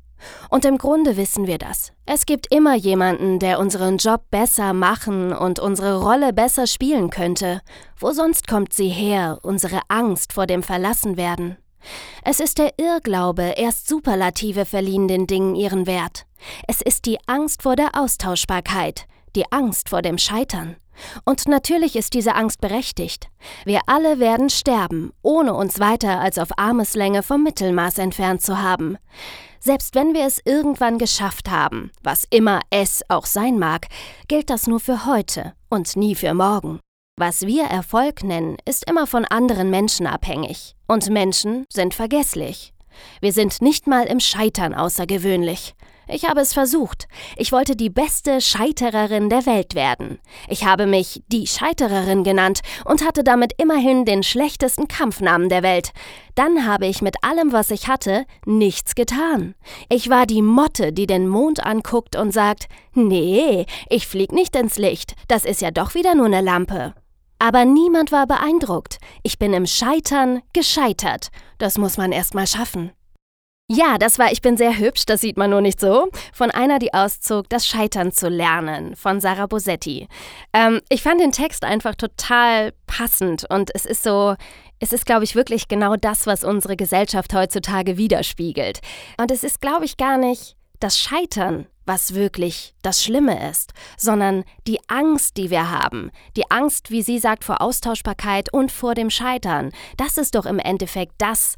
Und 0.49 0.65
im 0.65 0.77
Grunde 0.77 1.17
wissen 1.17 1.47
wir 1.47 1.57
das. 1.57 1.91
Es 2.05 2.25
gibt 2.25 2.53
immer 2.53 2.75
jemanden, 2.75 3.39
der 3.39 3.59
unseren 3.59 3.97
Job 3.97 4.21
besser 4.31 4.73
machen 4.73 5.33
und 5.33 5.59
unsere 5.59 6.01
Rolle 6.01 6.33
besser 6.33 6.67
spielen 6.67 7.09
könnte. 7.09 7.61
Wo 7.99 8.11
sonst 8.11 8.47
kommt 8.47 8.73
sie 8.73 8.89
her, 8.89 9.39
unsere 9.43 9.81
Angst 9.87 10.33
vor 10.33 10.47
dem 10.47 10.63
Verlassenwerden? 10.63 11.57
Es 12.23 12.39
ist 12.39 12.57
der 12.57 12.73
Irrglaube, 12.77 13.53
erst 13.57 13.87
Superlative 13.87 14.65
verliehen 14.65 15.07
den 15.07 15.27
Dingen 15.27 15.55
ihren 15.55 15.87
Wert. 15.87 16.25
Es 16.67 16.81
ist 16.81 17.05
die 17.05 17.17
Angst 17.27 17.63
vor 17.63 17.75
der 17.75 17.91
Austauschbarkeit, 17.93 19.05
die 19.35 19.51
Angst 19.51 19.89
vor 19.89 20.01
dem 20.01 20.17
Scheitern. 20.17 20.75
Und 21.25 21.47
natürlich 21.47 21.95
ist 21.95 22.13
diese 22.13 22.35
Angst 22.35 22.59
berechtigt. 22.59 23.29
Wir 23.65 23.81
alle 23.85 24.19
werden 24.19 24.49
sterben, 24.49 25.11
ohne 25.21 25.53
uns 25.53 25.79
weiter 25.79 26.19
als 26.19 26.39
auf 26.39 26.57
Armeslänge 26.57 27.23
vom 27.23 27.43
Mittelmaß 27.43 27.99
entfernt 27.99 28.41
zu 28.41 28.61
haben. 28.61 28.97
Selbst 29.59 29.95
wenn 29.95 30.13
wir 30.13 30.25
es 30.25 30.41
irgendwann 30.45 30.97
geschafft 30.97 31.49
haben, 31.49 31.91
was 32.03 32.25
immer 32.29 32.61
es 32.69 33.01
auch 33.09 33.25
sein 33.25 33.59
mag, 33.59 33.87
gilt 34.27 34.49
das 34.49 34.67
nur 34.67 34.79
für 34.79 35.05
heute 35.05 35.53
und 35.69 35.95
nie 35.95 36.15
für 36.15 36.33
morgen. 36.33 36.79
Was 37.19 37.47
wir 37.47 37.63
Erfolg 37.63 38.23
nennen, 38.23 38.57
ist 38.65 38.87
immer 38.87 39.07
von 39.07 39.25
anderen 39.25 39.71
Menschen 39.71 40.05
abhängig. 40.05 40.75
Und 40.87 41.09
Menschen 41.09 41.65
sind 41.73 41.95
vergesslich. 41.95 42.73
Wir 43.21 43.33
sind 43.33 43.61
nicht 43.61 43.87
mal 43.87 44.05
im 44.05 44.19
Scheitern 44.19 44.73
außergewöhnlich. 44.73 45.73
Ich 46.09 46.25
habe 46.25 46.39
es 46.39 46.53
versucht. 46.53 47.07
Ich 47.35 47.51
wollte 47.51 47.75
die 47.75 47.89
beste 47.89 48.39
Scheitererin 48.39 49.29
der 49.29 49.45
Welt 49.45 49.75
werden. 49.75 50.19
Ich 50.47 50.63
habe 50.63 50.87
mich 50.87 51.21
die 51.27 51.47
Scheitererin 51.47 52.23
genannt 52.23 52.61
und 52.85 53.05
hatte 53.05 53.23
damit 53.23 53.53
immerhin 53.57 54.05
den 54.05 54.23
schlechtesten 54.23 54.87
Kampfnamen 54.87 55.49
der 55.49 55.63
Welt. 55.63 55.91
Dann 56.35 56.65
habe 56.65 56.87
ich 56.87 57.01
mit 57.01 57.23
allem, 57.23 57.51
was 57.51 57.71
ich 57.71 57.87
hatte, 57.87 58.25
nichts 58.45 58.95
getan. 58.95 59.55
Ich 59.89 60.09
war 60.09 60.25
die 60.25 60.41
Motte, 60.41 60.93
die 60.93 61.07
den 61.07 61.27
Mond 61.27 61.65
anguckt 61.65 62.15
und 62.15 62.31
sagt, 62.31 62.67
nee, 62.93 63.65
ich 63.89 64.07
flieg 64.07 64.31
nicht 64.31 64.55
ins 64.55 64.77
Licht, 64.77 65.15
das 65.27 65.43
ist 65.43 65.61
ja 65.61 65.71
doch 65.71 65.93
wieder 65.93 66.15
nur 66.15 66.27
eine 66.27 66.41
Lampe. 66.41 66.93
Aber 67.39 67.65
niemand 67.65 68.11
war 68.11 68.25
beeindruckt. 68.25 68.97
Ich 69.23 69.37
bin 69.37 69.53
im 69.53 69.67
Scheitern 69.67 70.41
gescheitert. 70.53 71.29
Das 71.59 71.77
muss 71.77 71.97
man 71.97 72.11
erst 72.11 72.33
mal 72.33 72.47
schaffen. 72.47 72.91
Ja, 73.69 73.97
das 73.97 74.17
war 74.17 74.31
Ich 74.31 74.41
bin 74.41 74.55
sehr 74.55 74.77
hübsch, 74.77 75.05
das 75.05 75.19
sieht 75.19 75.35
man 75.35 75.49
nur 75.49 75.59
nicht 75.59 75.81
so. 75.81 76.07
Von 76.31 76.51
einer, 76.51 76.79
die 76.79 76.93
auszog, 76.93 77.49
das 77.49 77.67
Scheitern 77.67 78.13
zu 78.13 78.29
lernen, 78.29 78.95
von 78.95 79.19
Sarah 79.19 79.45
Bosetti. 79.47 80.07
Ähm, 80.53 80.79
ich 80.87 81.03
fand 81.03 81.19
den 81.19 81.33
Text 81.33 81.65
einfach 81.65 81.95
total 81.95 82.71
passend 82.85 83.45
und 83.49 83.75
es 83.75 83.85
ist 83.85 84.03
so, 84.03 84.35
es 84.79 84.93
ist, 84.93 85.05
glaube 85.05 85.25
ich, 85.25 85.35
wirklich 85.35 85.67
genau 85.67 85.97
das, 85.97 86.25
was 86.27 86.45
unsere 86.45 86.77
Gesellschaft 86.77 87.33
heutzutage 87.33 87.97
widerspiegelt. 87.97 88.79
Und 89.19 89.31
es 89.31 89.43
ist, 89.43 89.59
glaube 89.59 89.83
ich, 89.83 89.97
gar 89.97 90.17
nicht 90.17 90.55
das 90.79 90.97
Scheitern, 90.97 91.67
was 91.85 92.13
wirklich 92.13 92.73
das 92.83 93.03
Schlimme 93.03 93.49
ist, 93.49 93.73
sondern 93.97 94.45
die 94.65 94.79
Angst, 94.87 95.35
die 95.35 95.49
wir 95.49 95.69
haben. 95.69 96.11
Die 96.37 96.49
Angst, 96.49 96.89
wie 96.89 97.01
sie 97.01 97.19
sagt, 97.19 97.43
vor 97.43 97.61
Austauschbarkeit 97.61 98.53
und 98.53 98.71
vor 98.71 98.95
dem 98.95 99.09
Scheitern. 99.09 99.73
Das 99.97 100.17
ist 100.17 100.35
doch 100.35 100.45
im 100.45 100.59
Endeffekt 100.59 101.15
das, 101.17 101.55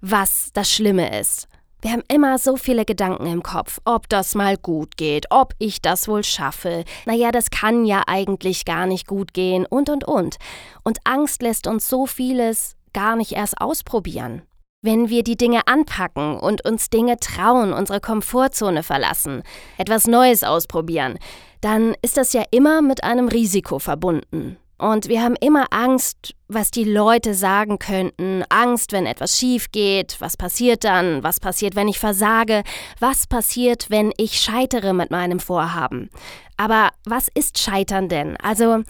was 0.00 0.50
das 0.52 0.68
Schlimme 0.68 1.20
ist. 1.20 1.46
Wir 1.82 1.90
haben 1.90 2.04
immer 2.06 2.38
so 2.38 2.56
viele 2.56 2.84
Gedanken 2.84 3.26
im 3.26 3.42
Kopf, 3.42 3.80
ob 3.84 4.08
das 4.08 4.36
mal 4.36 4.56
gut 4.56 4.96
geht, 4.96 5.26
ob 5.30 5.52
ich 5.58 5.82
das 5.82 6.06
wohl 6.06 6.22
schaffe. 6.22 6.84
Naja, 7.06 7.32
das 7.32 7.50
kann 7.50 7.84
ja 7.84 8.04
eigentlich 8.06 8.64
gar 8.64 8.86
nicht 8.86 9.08
gut 9.08 9.34
gehen 9.34 9.66
und 9.66 9.90
und 9.90 10.04
und. 10.04 10.36
Und 10.84 11.00
Angst 11.02 11.42
lässt 11.42 11.66
uns 11.66 11.88
so 11.88 12.06
vieles 12.06 12.76
gar 12.92 13.16
nicht 13.16 13.32
erst 13.32 13.60
ausprobieren. 13.60 14.42
Wenn 14.80 15.08
wir 15.08 15.24
die 15.24 15.36
Dinge 15.36 15.66
anpacken 15.66 16.38
und 16.38 16.64
uns 16.64 16.88
Dinge 16.88 17.16
trauen, 17.18 17.72
unsere 17.72 18.00
Komfortzone 18.00 18.84
verlassen, 18.84 19.42
etwas 19.76 20.06
Neues 20.06 20.44
ausprobieren, 20.44 21.18
dann 21.62 21.96
ist 22.00 22.16
das 22.16 22.32
ja 22.32 22.44
immer 22.52 22.80
mit 22.80 23.02
einem 23.02 23.26
Risiko 23.26 23.80
verbunden. 23.80 24.56
Und 24.82 25.06
wir 25.06 25.22
haben 25.22 25.36
immer 25.40 25.66
Angst, 25.70 26.34
was 26.48 26.72
die 26.72 26.82
Leute 26.82 27.34
sagen 27.34 27.78
könnten, 27.78 28.42
Angst, 28.48 28.90
wenn 28.90 29.06
etwas 29.06 29.38
schief 29.38 29.70
geht, 29.70 30.16
was 30.18 30.36
passiert 30.36 30.82
dann, 30.82 31.22
was 31.22 31.38
passiert, 31.38 31.76
wenn 31.76 31.86
ich 31.86 32.00
versage, 32.00 32.64
was 32.98 33.28
passiert, 33.28 33.90
wenn 33.90 34.12
ich 34.16 34.40
scheitere 34.40 34.92
mit 34.92 35.12
meinem 35.12 35.38
Vorhaben. 35.38 36.10
Aber 36.56 36.90
was 37.04 37.28
ist 37.32 37.60
Scheitern 37.60 38.08
denn? 38.08 38.36
Also, 38.38 38.82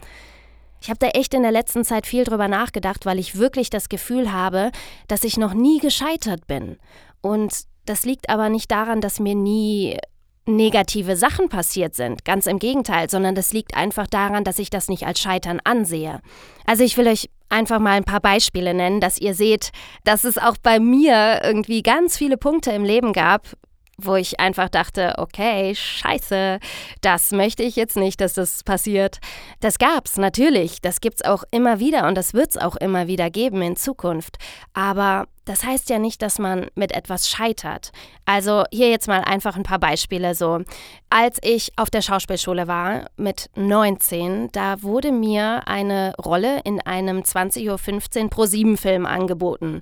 Ich 0.81 0.89
habe 0.89 0.99
da 0.99 1.07
echt 1.09 1.33
in 1.35 1.43
der 1.43 1.51
letzten 1.51 1.85
Zeit 1.85 2.07
viel 2.07 2.23
drüber 2.25 2.47
nachgedacht, 2.49 3.05
weil 3.05 3.17
ich 3.19 3.37
wirklich 3.37 3.69
das 3.69 3.87
Gefühl 3.87 4.33
habe, 4.33 4.71
dass 5.07 5.23
ich 5.23 5.37
noch 5.37 5.53
nie 5.53 5.79
gescheitert 5.79 6.45
bin. 6.47 6.77
Und 7.21 7.53
das 7.85 8.03
liegt 8.03 8.29
aber 8.29 8.49
nicht 8.49 8.69
daran, 8.69 8.99
dass 8.99 9.21
mir 9.21 9.35
nie 9.35 9.97
negative 10.45 11.15
Sachen 11.15 11.49
passiert 11.49 11.95
sind, 11.95 12.25
ganz 12.25 12.47
im 12.47 12.59
Gegenteil, 12.59 13.09
sondern 13.09 13.35
das 13.35 13.53
liegt 13.53 13.75
einfach 13.75 14.07
daran, 14.07 14.43
dass 14.43 14.59
ich 14.59 14.69
das 14.69 14.89
nicht 14.89 15.05
als 15.05 15.19
Scheitern 15.19 15.59
ansehe. 15.63 16.19
Also 16.65 16.83
ich 16.83 16.97
will 16.97 17.07
euch 17.07 17.29
einfach 17.49 17.79
mal 17.79 17.91
ein 17.91 18.03
paar 18.03 18.19
Beispiele 18.19 18.73
nennen, 18.73 18.99
dass 18.99 19.19
ihr 19.19 19.35
seht, 19.35 19.71
dass 20.03 20.23
es 20.23 20.37
auch 20.37 20.57
bei 20.61 20.79
mir 20.79 21.41
irgendwie 21.43 21.83
ganz 21.83 22.17
viele 22.17 22.37
Punkte 22.37 22.71
im 22.71 22.83
Leben 22.83 23.13
gab, 23.13 23.47
wo 23.97 24.15
ich 24.15 24.39
einfach 24.39 24.69
dachte, 24.69 25.15
okay, 25.17 25.75
scheiße, 25.75 26.59
das 27.01 27.31
möchte 27.31 27.63
ich 27.63 27.75
jetzt 27.75 27.95
nicht, 27.95 28.21
dass 28.21 28.33
das 28.33 28.63
passiert. 28.63 29.19
Das 29.59 29.77
gab's 29.77 30.17
natürlich, 30.17 30.81
das 30.81 30.99
gibt's 30.99 31.23
auch 31.23 31.43
immer 31.51 31.79
wieder 31.79 32.07
und 32.07 32.15
das 32.15 32.33
wird's 32.33 32.57
auch 32.57 32.75
immer 32.75 33.07
wieder 33.07 33.29
geben 33.29 33.61
in 33.61 33.75
Zukunft. 33.75 34.37
Aber 34.73 35.27
das 35.45 35.63
heißt 35.63 35.89
ja 35.89 35.99
nicht, 35.99 36.21
dass 36.21 36.39
man 36.39 36.67
mit 36.73 36.93
etwas 36.93 37.29
scheitert. 37.29 37.91
Also 38.25 38.63
hier 38.71 38.89
jetzt 38.89 39.07
mal 39.07 39.21
einfach 39.21 39.55
ein 39.55 39.63
paar 39.63 39.79
Beispiele 39.79 40.35
so. 40.35 40.61
Als 41.09 41.37
ich 41.43 41.73
auf 41.75 41.89
der 41.89 42.01
Schauspielschule 42.01 42.67
war 42.67 43.09
mit 43.17 43.49
19, 43.55 44.49
da 44.53 44.81
wurde 44.81 45.11
mir 45.11 45.67
eine 45.67 46.15
Rolle 46.17 46.61
in 46.63 46.81
einem 46.81 47.19
20.15 47.19 48.23
Uhr 48.23 48.29
Pro 48.29 48.45
7 48.45 48.77
Film 48.77 49.05
angeboten. 49.05 49.81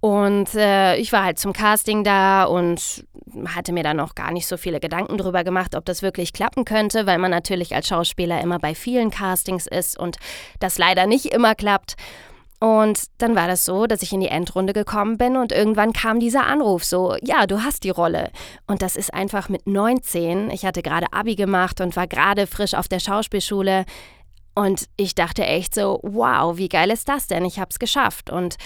Und 0.00 0.54
äh, 0.54 0.96
ich 0.96 1.12
war 1.12 1.24
halt 1.24 1.38
zum 1.38 1.52
Casting 1.52 2.04
da 2.04 2.44
und 2.44 3.04
hatte 3.48 3.72
mir 3.72 3.82
dann 3.82 3.96
noch 3.96 4.14
gar 4.14 4.32
nicht 4.32 4.46
so 4.46 4.56
viele 4.56 4.80
Gedanken 4.80 5.18
drüber 5.18 5.44
gemacht, 5.44 5.74
ob 5.74 5.84
das 5.84 6.02
wirklich 6.02 6.32
klappen 6.32 6.64
könnte, 6.64 7.06
weil 7.06 7.18
man 7.18 7.30
natürlich 7.30 7.74
als 7.74 7.88
Schauspieler 7.88 8.40
immer 8.40 8.58
bei 8.58 8.74
vielen 8.74 9.10
Castings 9.10 9.66
ist 9.66 9.98
und 9.98 10.16
das 10.60 10.78
leider 10.78 11.06
nicht 11.06 11.26
immer 11.26 11.54
klappt. 11.54 11.96
Und 12.58 13.04
dann 13.18 13.34
war 13.34 13.48
das 13.48 13.66
so, 13.66 13.86
dass 13.86 14.00
ich 14.00 14.12
in 14.12 14.20
die 14.20 14.28
Endrunde 14.28 14.72
gekommen 14.72 15.18
bin 15.18 15.36
und 15.36 15.52
irgendwann 15.52 15.92
kam 15.92 16.20
dieser 16.20 16.46
Anruf 16.46 16.84
so, 16.84 17.14
ja, 17.22 17.46
du 17.46 17.62
hast 17.62 17.84
die 17.84 17.90
Rolle. 17.90 18.30
Und 18.66 18.80
das 18.80 18.96
ist 18.96 19.12
einfach 19.12 19.50
mit 19.50 19.66
19, 19.66 20.50
ich 20.50 20.64
hatte 20.64 20.82
gerade 20.82 21.12
Abi 21.12 21.34
gemacht 21.34 21.80
und 21.80 21.96
war 21.96 22.06
gerade 22.06 22.46
frisch 22.46 22.72
auf 22.72 22.88
der 22.88 23.00
Schauspielschule 23.00 23.84
und 24.54 24.86
ich 24.96 25.14
dachte 25.14 25.44
echt 25.44 25.74
so, 25.74 26.00
wow, 26.02 26.56
wie 26.56 26.70
geil 26.70 26.90
ist 26.90 27.10
das 27.10 27.26
denn? 27.26 27.44
Ich 27.44 27.60
hab's 27.60 27.78
geschafft 27.78 28.30
und 28.30 28.56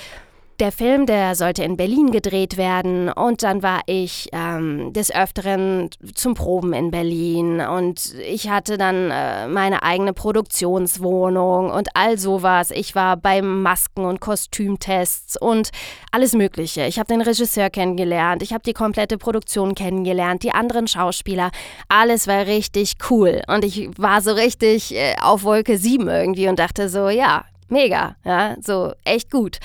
der 0.60 0.72
Film, 0.72 1.06
der 1.06 1.34
sollte 1.34 1.64
in 1.64 1.76
Berlin 1.76 2.10
gedreht 2.10 2.58
werden 2.58 3.08
und 3.08 3.42
dann 3.42 3.62
war 3.62 3.80
ich 3.86 4.28
ähm, 4.32 4.92
des 4.92 5.12
Öfteren 5.14 5.88
zum 6.14 6.34
Proben 6.34 6.74
in 6.74 6.90
Berlin 6.90 7.60
und 7.60 8.14
ich 8.28 8.50
hatte 8.50 8.76
dann 8.76 9.10
äh, 9.10 9.48
meine 9.48 9.82
eigene 9.82 10.12
Produktionswohnung 10.12 11.70
und 11.70 11.88
all 11.94 12.18
sowas. 12.18 12.70
Ich 12.70 12.94
war 12.94 13.16
bei 13.16 13.40
Masken- 13.40 14.04
und 14.04 14.20
Kostümtests 14.20 15.38
und 15.40 15.70
alles 16.12 16.34
Mögliche. 16.34 16.84
Ich 16.86 16.98
habe 16.98 17.08
den 17.08 17.22
Regisseur 17.22 17.70
kennengelernt, 17.70 18.42
ich 18.42 18.52
habe 18.52 18.62
die 18.62 18.74
komplette 18.74 19.16
Produktion 19.16 19.74
kennengelernt, 19.74 20.42
die 20.42 20.52
anderen 20.52 20.86
Schauspieler. 20.86 21.50
Alles 21.88 22.26
war 22.26 22.46
richtig 22.46 22.96
cool 23.08 23.40
und 23.46 23.64
ich 23.64 23.88
war 23.96 24.20
so 24.20 24.32
richtig 24.32 24.94
äh, 24.94 25.14
auf 25.22 25.42
Wolke 25.42 25.78
7 25.78 26.06
irgendwie 26.06 26.48
und 26.48 26.58
dachte 26.58 26.90
so, 26.90 27.08
ja, 27.08 27.44
mega, 27.68 28.16
ja, 28.24 28.56
so 28.60 28.92
echt 29.04 29.30
gut. 29.30 29.58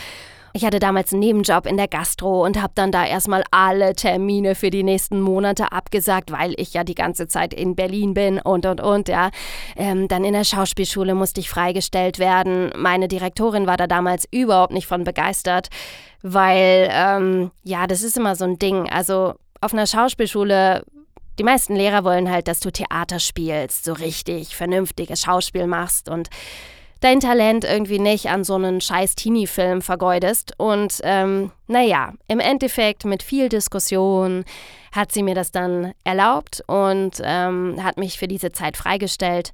Ich 0.56 0.64
hatte 0.64 0.80
damals 0.80 1.12
einen 1.12 1.20
Nebenjob 1.20 1.66
in 1.66 1.76
der 1.76 1.90
Gastro 1.90 2.46
und 2.46 2.62
habe 2.62 2.72
dann 2.76 2.90
da 2.90 3.06
erstmal 3.06 3.44
alle 3.52 3.94
Termine 3.94 4.56
für 4.56 4.70
die 4.70 4.84
nächsten 4.84 5.20
Monate 5.20 5.74
abgesagt, 5.74 6.32
weil 6.32 6.54
ich 6.56 6.74
ja 6.74 6.86
die 6.86 6.96
ganze 6.96 7.28
Zeit 7.28 7.54
in 7.54 7.76
Berlin 7.76 8.14
bin 8.14 8.40
und 8.40 8.66
und 8.66 8.80
und, 8.80 9.10
ja. 9.10 9.32
Ähm, 9.76 10.08
dann 10.08 10.24
in 10.24 10.32
der 10.32 10.46
Schauspielschule 10.46 11.14
musste 11.14 11.42
ich 11.42 11.50
freigestellt 11.50 12.20
werden. 12.20 12.72
Meine 12.78 13.10
Direktorin 13.10 13.68
war 13.68 13.76
da 13.76 13.86
damals 13.86 14.30
überhaupt 14.32 14.72
nicht 14.72 14.88
von 14.88 15.04
begeistert, 15.04 15.68
weil, 16.22 16.88
ähm, 16.90 17.52
ja, 17.66 17.86
das 17.86 18.02
ist 18.02 18.16
immer 18.16 18.38
so 18.38 18.46
ein 18.46 18.58
Ding. 18.58 18.90
Also 18.90 19.34
auf 19.60 19.74
einer 19.74 19.88
Schauspielschule 19.88 20.86
die 21.38 21.44
meisten 21.44 21.76
Lehrer 21.76 22.06
wollen 22.06 22.32
halt, 22.32 22.48
dass 22.48 22.62
du 22.62 22.72
Theater 22.72 23.20
spielst, 23.20 23.84
so 23.84 23.92
richtig 23.92 24.56
vernünftiges 24.56 25.24
Schauspiel 25.24 25.68
machst 25.68 26.08
und 26.08 26.30
dein 27.00 27.20
Talent 27.20 27.64
irgendwie 27.64 28.00
nicht 28.00 28.30
an 28.30 28.44
so 28.44 28.56
einen 28.56 28.82
scheiß 28.82 29.16
Teenie-Film 29.16 29.82
vergeudest. 29.82 30.54
Und 30.58 31.00
ähm, 31.04 31.52
naja, 31.68 32.14
im 32.28 32.40
Endeffekt 32.40 33.06
mit 33.06 33.24
viel 33.24 33.50
Diskussion 33.50 34.46
hat 34.92 35.12
sie 35.12 35.24
mir 35.24 35.36
das 35.36 35.52
dann 35.52 35.94
erlaubt 36.04 36.64
und 36.68 37.22
ähm, 37.24 37.84
hat 37.84 37.98
mich 37.98 38.18
für 38.18 38.28
diese 38.28 38.52
Zeit 38.52 38.78
freigestellt. 38.78 39.52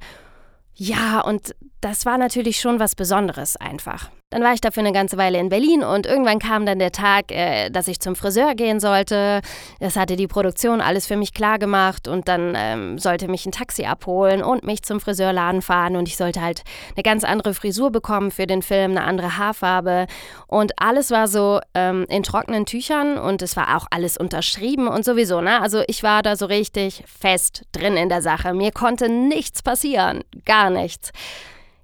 Ja, 0.75 1.21
und 1.21 1.55
das 1.81 2.05
war 2.05 2.17
natürlich 2.17 2.59
schon 2.59 2.79
was 2.79 2.95
Besonderes 2.95 3.57
einfach. 3.57 4.09
Dann 4.31 4.43
war 4.43 4.53
ich 4.53 4.61
dafür 4.61 4.81
eine 4.81 4.93
ganze 4.93 5.17
Weile 5.17 5.39
in 5.39 5.49
Berlin 5.49 5.83
und 5.83 6.05
irgendwann 6.05 6.39
kam 6.39 6.65
dann 6.65 6.79
der 6.79 6.93
Tag, 6.93 7.31
äh, 7.31 7.69
dass 7.69 7.89
ich 7.89 7.99
zum 7.99 8.15
Friseur 8.15 8.55
gehen 8.55 8.79
sollte. 8.79 9.41
Das 9.79 9.97
hatte 9.97 10.15
die 10.15 10.27
Produktion 10.27 10.79
alles 10.79 11.05
für 11.05 11.17
mich 11.17 11.33
klar 11.33 11.59
gemacht 11.59 12.07
und 12.07 12.29
dann 12.29 12.53
ähm, 12.55 12.97
sollte 12.97 13.27
mich 13.27 13.45
ein 13.45 13.51
Taxi 13.51 13.83
abholen 13.83 14.41
und 14.41 14.63
mich 14.63 14.83
zum 14.83 15.01
Friseurladen 15.01 15.61
fahren 15.61 15.97
und 15.97 16.07
ich 16.07 16.15
sollte 16.15 16.41
halt 16.41 16.63
eine 16.95 17.03
ganz 17.03 17.25
andere 17.25 17.53
Frisur 17.53 17.91
bekommen 17.91 18.31
für 18.31 18.47
den 18.47 18.61
Film, 18.61 18.91
eine 18.91 19.03
andere 19.03 19.37
Haarfarbe 19.37 20.07
und 20.47 20.71
alles 20.77 21.11
war 21.11 21.27
so 21.27 21.59
ähm, 21.73 22.05
in 22.07 22.23
trockenen 22.23 22.65
Tüchern 22.65 23.17
und 23.17 23.41
es 23.41 23.57
war 23.57 23.75
auch 23.75 23.87
alles 23.91 24.15
unterschrieben 24.15 24.87
und 24.87 25.03
sowieso, 25.03 25.41
ne? 25.41 25.61
Also 25.61 25.83
ich 25.87 26.03
war 26.03 26.23
da 26.23 26.37
so 26.37 26.45
richtig 26.45 27.03
fest 27.05 27.65
drin 27.73 27.97
in 27.97 28.07
der 28.07 28.21
Sache. 28.21 28.53
Mir 28.53 28.71
konnte 28.71 29.09
nichts 29.09 29.61
passieren, 29.61 30.23
gar 30.45 30.69
nichts. 30.69 31.11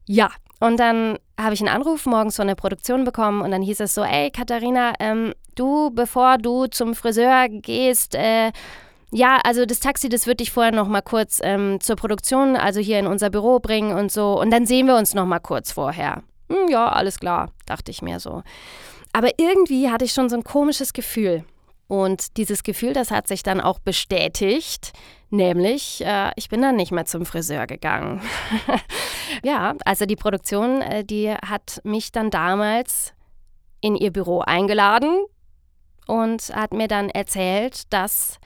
Ja, 0.05 0.29
und 0.61 0.79
dann 0.79 1.17
habe 1.39 1.53
ich 1.53 1.61
einen 1.61 1.69
Anruf 1.69 2.05
morgens 2.05 2.35
von 2.35 2.47
der 2.47 2.55
Produktion 2.55 3.03
bekommen 3.03 3.41
und 3.41 3.51
dann 3.51 3.61
hieß 3.61 3.79
es 3.79 3.93
so, 3.93 4.03
ey 4.03 4.31
Katharina, 4.31 4.93
ähm, 4.99 5.33
du, 5.55 5.91
bevor 5.91 6.37
du 6.37 6.67
zum 6.67 6.95
Friseur 6.95 7.47
gehst, 7.49 8.15
äh, 8.15 8.51
ja, 9.11 9.39
also 9.43 9.65
das 9.65 9.79
Taxi, 9.79 10.09
das 10.09 10.27
würde 10.27 10.43
ich 10.43 10.51
vorher 10.51 10.73
noch 10.73 10.87
mal 10.87 11.01
kurz 11.01 11.39
ähm, 11.41 11.79
zur 11.79 11.95
Produktion, 11.95 12.55
also 12.55 12.79
hier 12.79 12.99
in 12.99 13.07
unser 13.07 13.29
Büro 13.29 13.59
bringen 13.59 13.97
und 13.97 14.11
so. 14.11 14.39
Und 14.39 14.51
dann 14.51 14.65
sehen 14.65 14.87
wir 14.87 14.97
uns 14.97 15.13
noch 15.13 15.25
mal 15.25 15.39
kurz 15.39 15.71
vorher. 15.71 16.23
Hm, 16.49 16.69
ja, 16.69 16.89
alles 16.89 17.19
klar, 17.19 17.51
dachte 17.65 17.91
ich 17.91 18.01
mir 18.01 18.19
so. 18.19 18.43
Aber 19.13 19.29
irgendwie 19.37 19.89
hatte 19.89 20.05
ich 20.05 20.11
schon 20.11 20.29
so 20.29 20.35
ein 20.35 20.43
komisches 20.43 20.91
Gefühl. 20.91 21.45
Und 21.87 22.35
dieses 22.37 22.63
Gefühl, 22.63 22.93
das 22.93 23.11
hat 23.11 23.27
sich 23.27 23.43
dann 23.43 23.61
auch 23.61 23.79
bestätigt, 23.79 24.91
nämlich 25.29 26.03
äh, 26.05 26.31
ich 26.35 26.49
bin 26.49 26.61
dann 26.61 26.75
nicht 26.75 26.91
mehr 26.91 27.05
zum 27.05 27.25
Friseur 27.25 27.65
gegangen. 27.65 28.21
ja, 29.43 29.73
also 29.85 30.05
die 30.05 30.17
Produktion, 30.17 30.81
äh, 30.81 31.05
die 31.05 31.31
hat 31.31 31.79
mich 31.83 32.11
dann 32.11 32.29
damals 32.29 33.13
in 33.79 33.95
ihr 33.95 34.11
Büro 34.11 34.39
eingeladen 34.41 35.23
und 36.07 36.53
hat 36.53 36.73
mir 36.73 36.89
dann 36.89 37.09
erzählt, 37.09 37.93
dass 37.93 38.39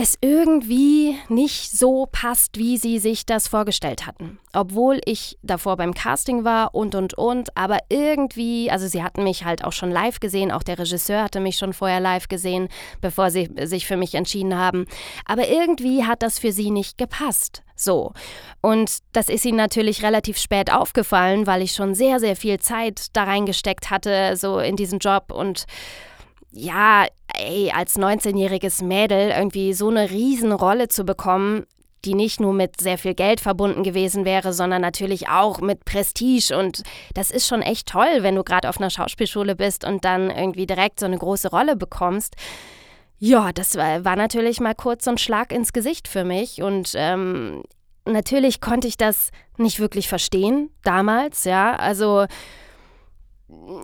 es 0.00 0.16
irgendwie 0.20 1.18
nicht 1.28 1.72
so 1.72 2.06
passt, 2.06 2.56
wie 2.56 2.78
sie 2.78 3.00
sich 3.00 3.26
das 3.26 3.48
vorgestellt 3.48 4.06
hatten. 4.06 4.38
Obwohl 4.52 5.00
ich 5.04 5.36
davor 5.42 5.76
beim 5.76 5.92
Casting 5.92 6.44
war 6.44 6.72
und 6.72 6.94
und 6.94 7.14
und, 7.14 7.56
aber 7.56 7.78
irgendwie, 7.88 8.70
also 8.70 8.86
sie 8.86 9.02
hatten 9.02 9.24
mich 9.24 9.44
halt 9.44 9.64
auch 9.64 9.72
schon 9.72 9.90
live 9.90 10.20
gesehen, 10.20 10.52
auch 10.52 10.62
der 10.62 10.78
Regisseur 10.78 11.24
hatte 11.24 11.40
mich 11.40 11.58
schon 11.58 11.72
vorher 11.72 11.98
live 11.98 12.28
gesehen, 12.28 12.68
bevor 13.00 13.32
sie 13.32 13.50
sich 13.64 13.88
für 13.88 13.96
mich 13.96 14.14
entschieden 14.14 14.56
haben. 14.56 14.86
Aber 15.24 15.48
irgendwie 15.48 16.04
hat 16.04 16.22
das 16.22 16.38
für 16.38 16.52
sie 16.52 16.70
nicht 16.70 16.96
gepasst. 16.96 17.64
So. 17.74 18.12
Und 18.60 18.98
das 19.12 19.28
ist 19.28 19.44
ihnen 19.44 19.56
natürlich 19.56 20.04
relativ 20.04 20.38
spät 20.38 20.72
aufgefallen, 20.72 21.48
weil 21.48 21.60
ich 21.60 21.72
schon 21.72 21.96
sehr, 21.96 22.20
sehr 22.20 22.36
viel 22.36 22.60
Zeit 22.60 23.06
da 23.14 23.24
reingesteckt 23.24 23.90
hatte, 23.90 24.36
so 24.36 24.60
in 24.60 24.76
diesen 24.76 25.00
Job 25.00 25.32
und 25.32 25.66
ja, 26.52 27.06
ey, 27.34 27.72
als 27.74 27.98
19-jähriges 27.98 28.84
Mädel 28.84 29.30
irgendwie 29.30 29.72
so 29.74 29.88
eine 29.88 30.10
Riesenrolle 30.10 30.88
zu 30.88 31.04
bekommen, 31.04 31.66
die 32.04 32.14
nicht 32.14 32.40
nur 32.40 32.52
mit 32.52 32.80
sehr 32.80 32.96
viel 32.96 33.14
Geld 33.14 33.40
verbunden 33.40 33.82
gewesen 33.82 34.24
wäre, 34.24 34.52
sondern 34.52 34.80
natürlich 34.80 35.28
auch 35.28 35.60
mit 35.60 35.84
Prestige. 35.84 36.56
Und 36.56 36.82
das 37.14 37.30
ist 37.30 37.46
schon 37.46 37.62
echt 37.62 37.88
toll, 37.88 38.22
wenn 38.22 38.36
du 38.36 38.44
gerade 38.44 38.68
auf 38.68 38.78
einer 38.78 38.90
Schauspielschule 38.90 39.56
bist 39.56 39.84
und 39.84 40.04
dann 40.04 40.30
irgendwie 40.30 40.66
direkt 40.66 41.00
so 41.00 41.06
eine 41.06 41.18
große 41.18 41.50
Rolle 41.50 41.76
bekommst. 41.76 42.36
Ja, 43.18 43.52
das 43.52 43.76
war, 43.76 44.04
war 44.04 44.14
natürlich 44.14 44.60
mal 44.60 44.74
kurz 44.74 45.04
so 45.04 45.10
ein 45.10 45.18
Schlag 45.18 45.52
ins 45.52 45.72
Gesicht 45.72 46.06
für 46.06 46.24
mich. 46.24 46.62
Und 46.62 46.92
ähm, 46.94 47.64
natürlich 48.04 48.60
konnte 48.60 48.86
ich 48.86 48.96
das 48.96 49.30
nicht 49.56 49.80
wirklich 49.80 50.08
verstehen 50.08 50.70
damals, 50.84 51.44
ja. 51.44 51.74
Also 51.74 52.26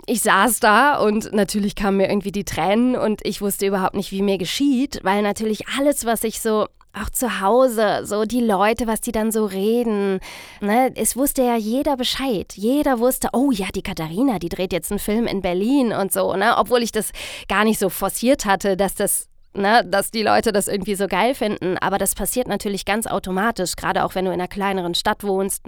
ich 0.07 0.23
saß 0.23 0.61
da 0.61 0.99
und 0.99 1.33
natürlich 1.33 1.75
kamen 1.75 1.99
mir 1.99 2.09
irgendwie 2.09 2.33
die 2.33 2.45
Tränen 2.45 2.97
und 2.97 3.21
ich 3.25 3.41
wusste 3.41 3.67
überhaupt 3.67 3.95
nicht, 3.95 4.13
wie 4.13 4.23
mir 4.23 4.39
geschieht, 4.39 5.01
weil 5.03 5.23
natürlich 5.23 5.69
alles, 5.79 6.05
was 6.05 6.25
ich 6.25 6.41
so 6.41 6.67
auch 6.95 7.11
zu 7.11 7.41
Hause, 7.41 8.03
so 8.05 8.25
die 8.25 8.41
Leute, 8.41 8.87
was 8.87 9.01
die 9.01 9.13
dann 9.13 9.33
so 9.33 9.45
reden. 9.47 10.21
Ne? 10.61 10.93
Es 10.95 11.17
wusste 11.17 11.43
ja 11.43 11.57
jeder 11.57 11.97
Bescheid. 11.97 12.53
Jeder 12.55 13.01
wusste, 13.01 13.31
oh 13.33 13.51
ja, 13.51 13.67
die 13.75 13.83
Katharina, 13.83 14.39
die 14.39 14.49
dreht 14.49 14.73
jetzt 14.73 14.93
einen 14.93 15.01
Film 15.01 15.27
in 15.27 15.43
Berlin 15.43 15.93
und 15.93 16.13
so, 16.13 16.37
ne? 16.37 16.57
Obwohl 16.57 16.83
ich 16.83 16.93
das 16.93 17.11
gar 17.49 17.65
nicht 17.65 17.81
so 17.81 17.89
forciert 17.89 18.45
hatte, 18.45 18.77
dass 18.77 18.95
das 18.95 19.29
ne, 19.55 19.85
dass 19.85 20.11
die 20.11 20.23
Leute 20.23 20.53
das 20.53 20.69
irgendwie 20.69 20.95
so 20.95 21.07
geil 21.07 21.35
finden. 21.35 21.79
Aber 21.79 21.99
das 21.99 22.15
passiert 22.15 22.49
natürlich 22.49 22.85
ganz 22.85 23.07
automatisch, 23.07 23.77
gerade 23.77 24.05
auch 24.05 24.15
wenn 24.15 24.25
du 24.25 24.33
in 24.33 24.41
einer 24.41 24.49
kleineren 24.49 24.95
Stadt 24.95 25.25
wohnst. 25.25 25.65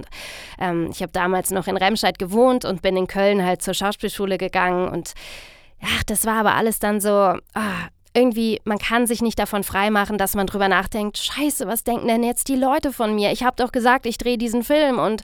Ähm, 0.58 0.88
ich 0.90 1.02
habe 1.02 1.12
damals 1.12 1.50
noch 1.50 1.66
in 1.66 1.76
Remscheid 1.76 2.18
gewohnt 2.18 2.64
und 2.64 2.82
bin 2.82 2.96
in 2.96 3.06
Köln 3.06 3.44
halt 3.44 3.62
zur 3.62 3.74
Schauspielschule 3.74 4.38
gegangen 4.38 4.88
und 4.88 5.14
ach, 5.82 6.02
das 6.04 6.26
war 6.26 6.40
aber 6.40 6.54
alles 6.54 6.78
dann 6.78 7.00
so, 7.00 7.10
ah, 7.10 7.88
irgendwie, 8.16 8.60
man 8.64 8.78
kann 8.78 9.06
sich 9.06 9.20
nicht 9.20 9.38
davon 9.38 9.62
freimachen, 9.62 10.16
dass 10.16 10.34
man 10.34 10.46
drüber 10.46 10.68
nachdenkt, 10.68 11.18
scheiße, 11.18 11.66
was 11.66 11.84
denken 11.84 12.08
denn 12.08 12.22
jetzt 12.22 12.48
die 12.48 12.56
Leute 12.56 12.92
von 12.92 13.14
mir? 13.14 13.30
Ich 13.30 13.42
habe 13.42 13.56
doch 13.62 13.72
gesagt, 13.72 14.06
ich 14.06 14.16
drehe 14.16 14.38
diesen 14.38 14.62
Film 14.62 14.98
und 14.98 15.22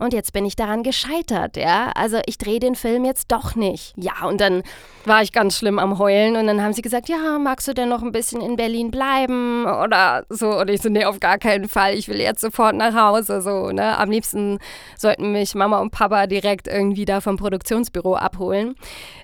und 0.00 0.14
jetzt 0.14 0.32
bin 0.32 0.46
ich 0.46 0.56
daran 0.56 0.82
gescheitert, 0.82 1.56
ja. 1.56 1.92
Also 1.94 2.18
ich 2.26 2.38
drehe 2.38 2.58
den 2.58 2.74
Film 2.74 3.04
jetzt 3.04 3.30
doch 3.30 3.54
nicht. 3.54 3.92
Ja, 3.96 4.26
und 4.26 4.40
dann 4.40 4.62
war 5.04 5.22
ich 5.22 5.32
ganz 5.32 5.56
schlimm 5.56 5.78
am 5.78 5.98
Heulen 5.98 6.36
und 6.36 6.46
dann 6.46 6.62
haben 6.62 6.72
sie 6.72 6.82
gesagt, 6.82 7.08
ja, 7.08 7.38
magst 7.38 7.68
du 7.68 7.74
denn 7.74 7.88
noch 7.90 8.02
ein 8.02 8.10
bisschen 8.10 8.40
in 8.40 8.56
Berlin 8.56 8.90
bleiben 8.90 9.66
oder 9.66 10.24
so? 10.28 10.58
Und 10.58 10.70
ich 10.70 10.80
so, 10.80 10.88
nee, 10.88 11.04
auf 11.04 11.20
gar 11.20 11.38
keinen 11.38 11.68
Fall. 11.68 11.94
Ich 11.94 12.08
will 12.08 12.18
jetzt 12.18 12.40
sofort 12.40 12.74
nach 12.74 12.94
Hause, 12.94 13.42
so, 13.42 13.70
ne. 13.72 13.98
Am 13.98 14.10
liebsten 14.10 14.58
sollten 14.96 15.32
mich 15.32 15.54
Mama 15.54 15.80
und 15.80 15.90
Papa 15.90 16.26
direkt 16.26 16.66
irgendwie 16.66 17.04
da 17.04 17.20
vom 17.20 17.36
Produktionsbüro 17.36 18.16
abholen. 18.16 18.76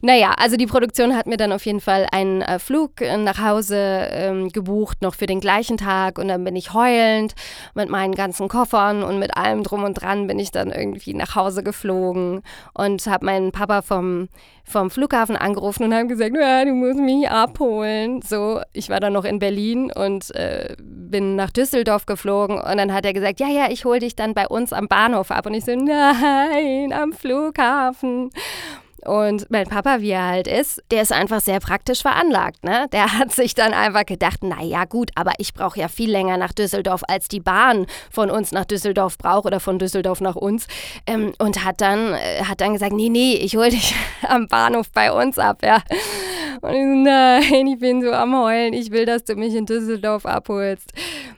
Naja, 0.02 0.34
also 0.38 0.56
die 0.56 0.66
Produktion 0.66 1.16
hat 1.16 1.26
mir 1.26 1.38
dann 1.38 1.52
auf 1.52 1.64
jeden 1.64 1.80
Fall 1.80 2.06
einen 2.12 2.42
äh, 2.42 2.58
Flug 2.58 3.00
äh, 3.00 3.16
nach 3.16 3.40
Hause 3.40 4.08
ähm, 4.10 4.50
gebucht, 4.50 5.00
noch 5.00 5.14
für 5.14 5.26
den 5.26 5.40
gleichen 5.40 5.78
Tag 5.78 6.18
und 6.18 6.28
dann 6.28 6.44
bin 6.44 6.54
ich 6.54 6.74
heulend 6.74 7.34
mit 7.74 7.88
meinen 7.88 8.14
ganzen 8.14 8.48
Koffern 8.48 9.02
und 9.02 9.18
mit 9.18 9.36
allem 9.36 9.62
drum 9.62 9.84
und 9.84 9.94
dran 9.94 10.26
bin 10.26 10.38
ich 10.38 10.50
dann 10.50 10.65
dann 10.70 10.78
irgendwie 10.78 11.14
nach 11.14 11.34
Hause 11.34 11.62
geflogen 11.62 12.42
und 12.74 13.06
habe 13.06 13.24
meinen 13.24 13.52
Papa 13.52 13.82
vom, 13.82 14.28
vom 14.64 14.90
Flughafen 14.90 15.36
angerufen 15.36 15.84
und 15.84 15.94
haben 15.94 16.08
gesagt, 16.08 16.36
ja, 16.36 16.64
du 16.64 16.72
musst 16.72 16.98
mich 16.98 17.28
abholen. 17.28 18.22
So, 18.22 18.60
ich 18.72 18.88
war 18.88 19.00
dann 19.00 19.12
noch 19.12 19.24
in 19.24 19.38
Berlin 19.38 19.92
und 19.92 20.34
äh, 20.34 20.76
bin 20.78 21.36
nach 21.36 21.50
Düsseldorf 21.50 22.06
geflogen 22.06 22.58
und 22.58 22.76
dann 22.76 22.92
hat 22.92 23.04
er 23.04 23.12
gesagt, 23.12 23.40
ja, 23.40 23.48
ja, 23.48 23.70
ich 23.70 23.84
hole 23.84 24.00
dich 24.00 24.16
dann 24.16 24.34
bei 24.34 24.46
uns 24.46 24.72
am 24.72 24.88
Bahnhof 24.88 25.30
ab. 25.30 25.46
Und 25.46 25.54
ich 25.54 25.64
so, 25.64 25.74
nein, 25.74 26.92
am 26.92 27.12
Flughafen. 27.12 28.30
Und 29.06 29.50
mein 29.50 29.66
Papa, 29.66 30.00
wie 30.00 30.10
er 30.10 30.26
halt 30.26 30.48
ist, 30.48 30.82
der 30.90 31.02
ist 31.02 31.12
einfach 31.12 31.40
sehr 31.40 31.60
praktisch 31.60 32.02
veranlagt. 32.02 32.64
Ne? 32.64 32.86
Der 32.92 33.18
hat 33.18 33.32
sich 33.32 33.54
dann 33.54 33.72
einfach 33.72 34.04
gedacht, 34.04 34.42
naja 34.42 34.84
gut, 34.84 35.10
aber 35.14 35.32
ich 35.38 35.54
brauche 35.54 35.78
ja 35.78 35.88
viel 35.88 36.10
länger 36.10 36.36
nach 36.36 36.52
Düsseldorf, 36.52 37.02
als 37.06 37.28
die 37.28 37.40
Bahn 37.40 37.86
von 38.10 38.30
uns 38.30 38.52
nach 38.52 38.64
Düsseldorf 38.64 39.16
braucht 39.18 39.46
oder 39.46 39.60
von 39.60 39.78
Düsseldorf 39.78 40.20
nach 40.20 40.36
uns. 40.36 40.66
Ähm, 41.06 41.32
und 41.38 41.64
hat 41.64 41.80
dann, 41.80 42.14
äh, 42.14 42.42
hat 42.44 42.60
dann 42.60 42.72
gesagt, 42.72 42.92
nee, 42.92 43.08
nee, 43.08 43.34
ich 43.34 43.56
hole 43.56 43.70
dich 43.70 43.94
am 44.28 44.48
Bahnhof 44.48 44.90
bei 44.92 45.12
uns 45.12 45.38
ab. 45.38 45.62
Ja. 45.62 45.82
Und 46.62 46.74
ich 46.74 46.82
so, 46.82 47.02
nein, 47.02 47.66
ich 47.66 47.78
bin 47.78 48.02
so 48.02 48.10
am 48.10 48.36
Heulen, 48.36 48.72
ich 48.72 48.90
will, 48.90 49.06
dass 49.06 49.24
du 49.24 49.36
mich 49.36 49.54
in 49.54 49.66
Düsseldorf 49.66 50.26
abholst. 50.26 50.92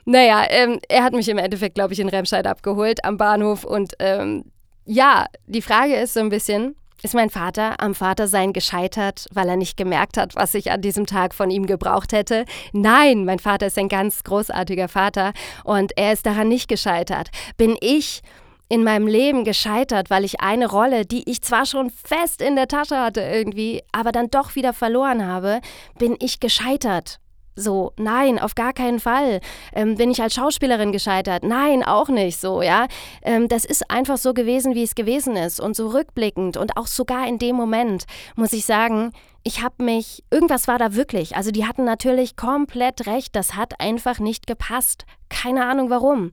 Naja, 0.05 0.45
ähm, 0.49 0.79
er 0.89 1.03
hat 1.03 1.13
mich 1.13 1.29
im 1.29 1.37
Endeffekt, 1.37 1.75
glaube 1.75 1.93
ich, 1.93 1.99
in 1.99 2.09
Remscheid 2.09 2.47
abgeholt 2.47 3.03
am 3.05 3.17
Bahnhof 3.17 3.63
und 3.63 3.93
ähm, 3.99 4.45
ja, 4.85 5.25
die 5.45 5.61
Frage 5.61 5.95
ist 5.95 6.15
so 6.15 6.19
ein 6.19 6.29
bisschen, 6.29 6.75
ist 7.03 7.13
mein 7.13 7.29
Vater 7.29 7.79
am 7.79 7.95
Vatersein 7.95 8.53
gescheitert, 8.53 9.25
weil 9.31 9.47
er 9.49 9.55
nicht 9.55 9.77
gemerkt 9.77 10.17
hat, 10.17 10.35
was 10.35 10.53
ich 10.53 10.71
an 10.71 10.81
diesem 10.81 11.05
Tag 11.05 11.33
von 11.33 11.49
ihm 11.49 11.65
gebraucht 11.65 12.11
hätte? 12.11 12.45
Nein, 12.73 13.25
mein 13.25 13.39
Vater 13.39 13.67
ist 13.67 13.77
ein 13.77 13.89
ganz 13.89 14.23
großartiger 14.23 14.87
Vater 14.87 15.33
und 15.63 15.97
er 15.97 16.13
ist 16.13 16.25
daran 16.25 16.49
nicht 16.49 16.67
gescheitert. 16.67 17.29
Bin 17.57 17.77
ich 17.79 18.21
in 18.69 18.83
meinem 18.83 19.07
Leben 19.07 19.43
gescheitert, 19.43 20.09
weil 20.09 20.23
ich 20.23 20.41
eine 20.41 20.69
Rolle, 20.69 21.05
die 21.05 21.29
ich 21.29 21.41
zwar 21.41 21.65
schon 21.65 21.89
fest 21.89 22.41
in 22.41 22.55
der 22.55 22.67
Tasche 22.67 22.97
hatte 22.97 23.21
irgendwie, 23.21 23.81
aber 23.91 24.11
dann 24.11 24.29
doch 24.29 24.55
wieder 24.55 24.73
verloren 24.73 25.25
habe, 25.25 25.59
bin 25.97 26.15
ich 26.19 26.39
gescheitert. 26.39 27.19
So, 27.59 27.91
nein, 27.97 28.39
auf 28.39 28.55
gar 28.55 28.71
keinen 28.71 28.99
Fall. 28.99 29.41
Ähm, 29.73 29.95
bin 29.95 30.09
ich 30.11 30.21
als 30.21 30.33
Schauspielerin 30.33 30.93
gescheitert? 30.93 31.43
Nein, 31.43 31.83
auch 31.83 32.07
nicht 32.07 32.39
so, 32.39 32.61
ja. 32.61 32.87
Ähm, 33.21 33.49
das 33.49 33.65
ist 33.65 33.91
einfach 33.91 34.17
so 34.17 34.33
gewesen, 34.33 34.75
wie 34.75 34.83
es 34.83 34.95
gewesen 34.95 35.35
ist. 35.35 35.59
Und 35.59 35.75
so 35.75 35.89
rückblickend 35.89 36.55
und 36.55 36.77
auch 36.77 36.87
sogar 36.87 37.27
in 37.27 37.37
dem 37.37 37.57
Moment, 37.57 38.05
muss 38.35 38.53
ich 38.53 38.65
sagen, 38.65 39.11
ich 39.43 39.61
habe 39.61 39.83
mich, 39.83 40.23
irgendwas 40.31 40.67
war 40.67 40.77
da 40.77 40.95
wirklich. 40.95 41.35
Also 41.35 41.51
die 41.51 41.65
hatten 41.65 41.83
natürlich 41.83 42.35
komplett 42.35 43.07
recht, 43.07 43.35
das 43.35 43.55
hat 43.55 43.79
einfach 43.79 44.19
nicht 44.19 44.47
gepasst. 44.47 45.05
Keine 45.29 45.65
Ahnung 45.65 45.89
warum. 45.89 46.31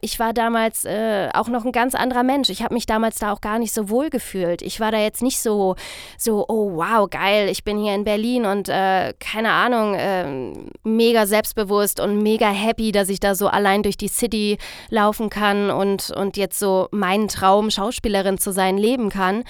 Ich 0.00 0.20
war 0.20 0.32
damals 0.32 0.84
äh, 0.84 1.28
auch 1.34 1.48
noch 1.48 1.64
ein 1.64 1.72
ganz 1.72 1.94
anderer 1.94 2.22
Mensch. 2.22 2.48
Ich 2.48 2.62
habe 2.62 2.74
mich 2.74 2.86
damals 2.86 3.18
da 3.18 3.32
auch 3.32 3.40
gar 3.40 3.58
nicht 3.58 3.72
so 3.72 3.90
wohl 3.90 4.08
gefühlt. 4.08 4.62
Ich 4.62 4.78
war 4.78 4.92
da 4.92 4.98
jetzt 4.98 5.22
nicht 5.22 5.40
so, 5.40 5.74
so, 6.16 6.44
oh 6.48 6.76
wow, 6.76 7.10
geil, 7.10 7.48
ich 7.48 7.64
bin 7.64 7.78
hier 7.78 7.94
in 7.94 8.04
Berlin 8.04 8.46
und 8.46 8.68
äh, 8.68 9.14
keine 9.18 9.50
Ahnung, 9.50 9.94
äh, 9.94 10.52
mega 10.84 11.26
selbstbewusst 11.26 11.98
und 11.98 12.22
mega 12.22 12.48
happy, 12.48 12.92
dass 12.92 13.08
ich 13.08 13.18
da 13.18 13.34
so 13.34 13.48
allein 13.48 13.82
durch 13.82 13.96
die 13.96 14.08
City 14.08 14.58
laufen 14.90 15.28
kann 15.28 15.70
und, 15.70 16.10
und 16.12 16.36
jetzt 16.36 16.58
so 16.58 16.88
meinen 16.92 17.28
Traum, 17.28 17.70
Schauspielerin 17.70 18.38
zu 18.38 18.52
sein, 18.52 18.78
leben 18.78 19.08
kann. 19.08 19.42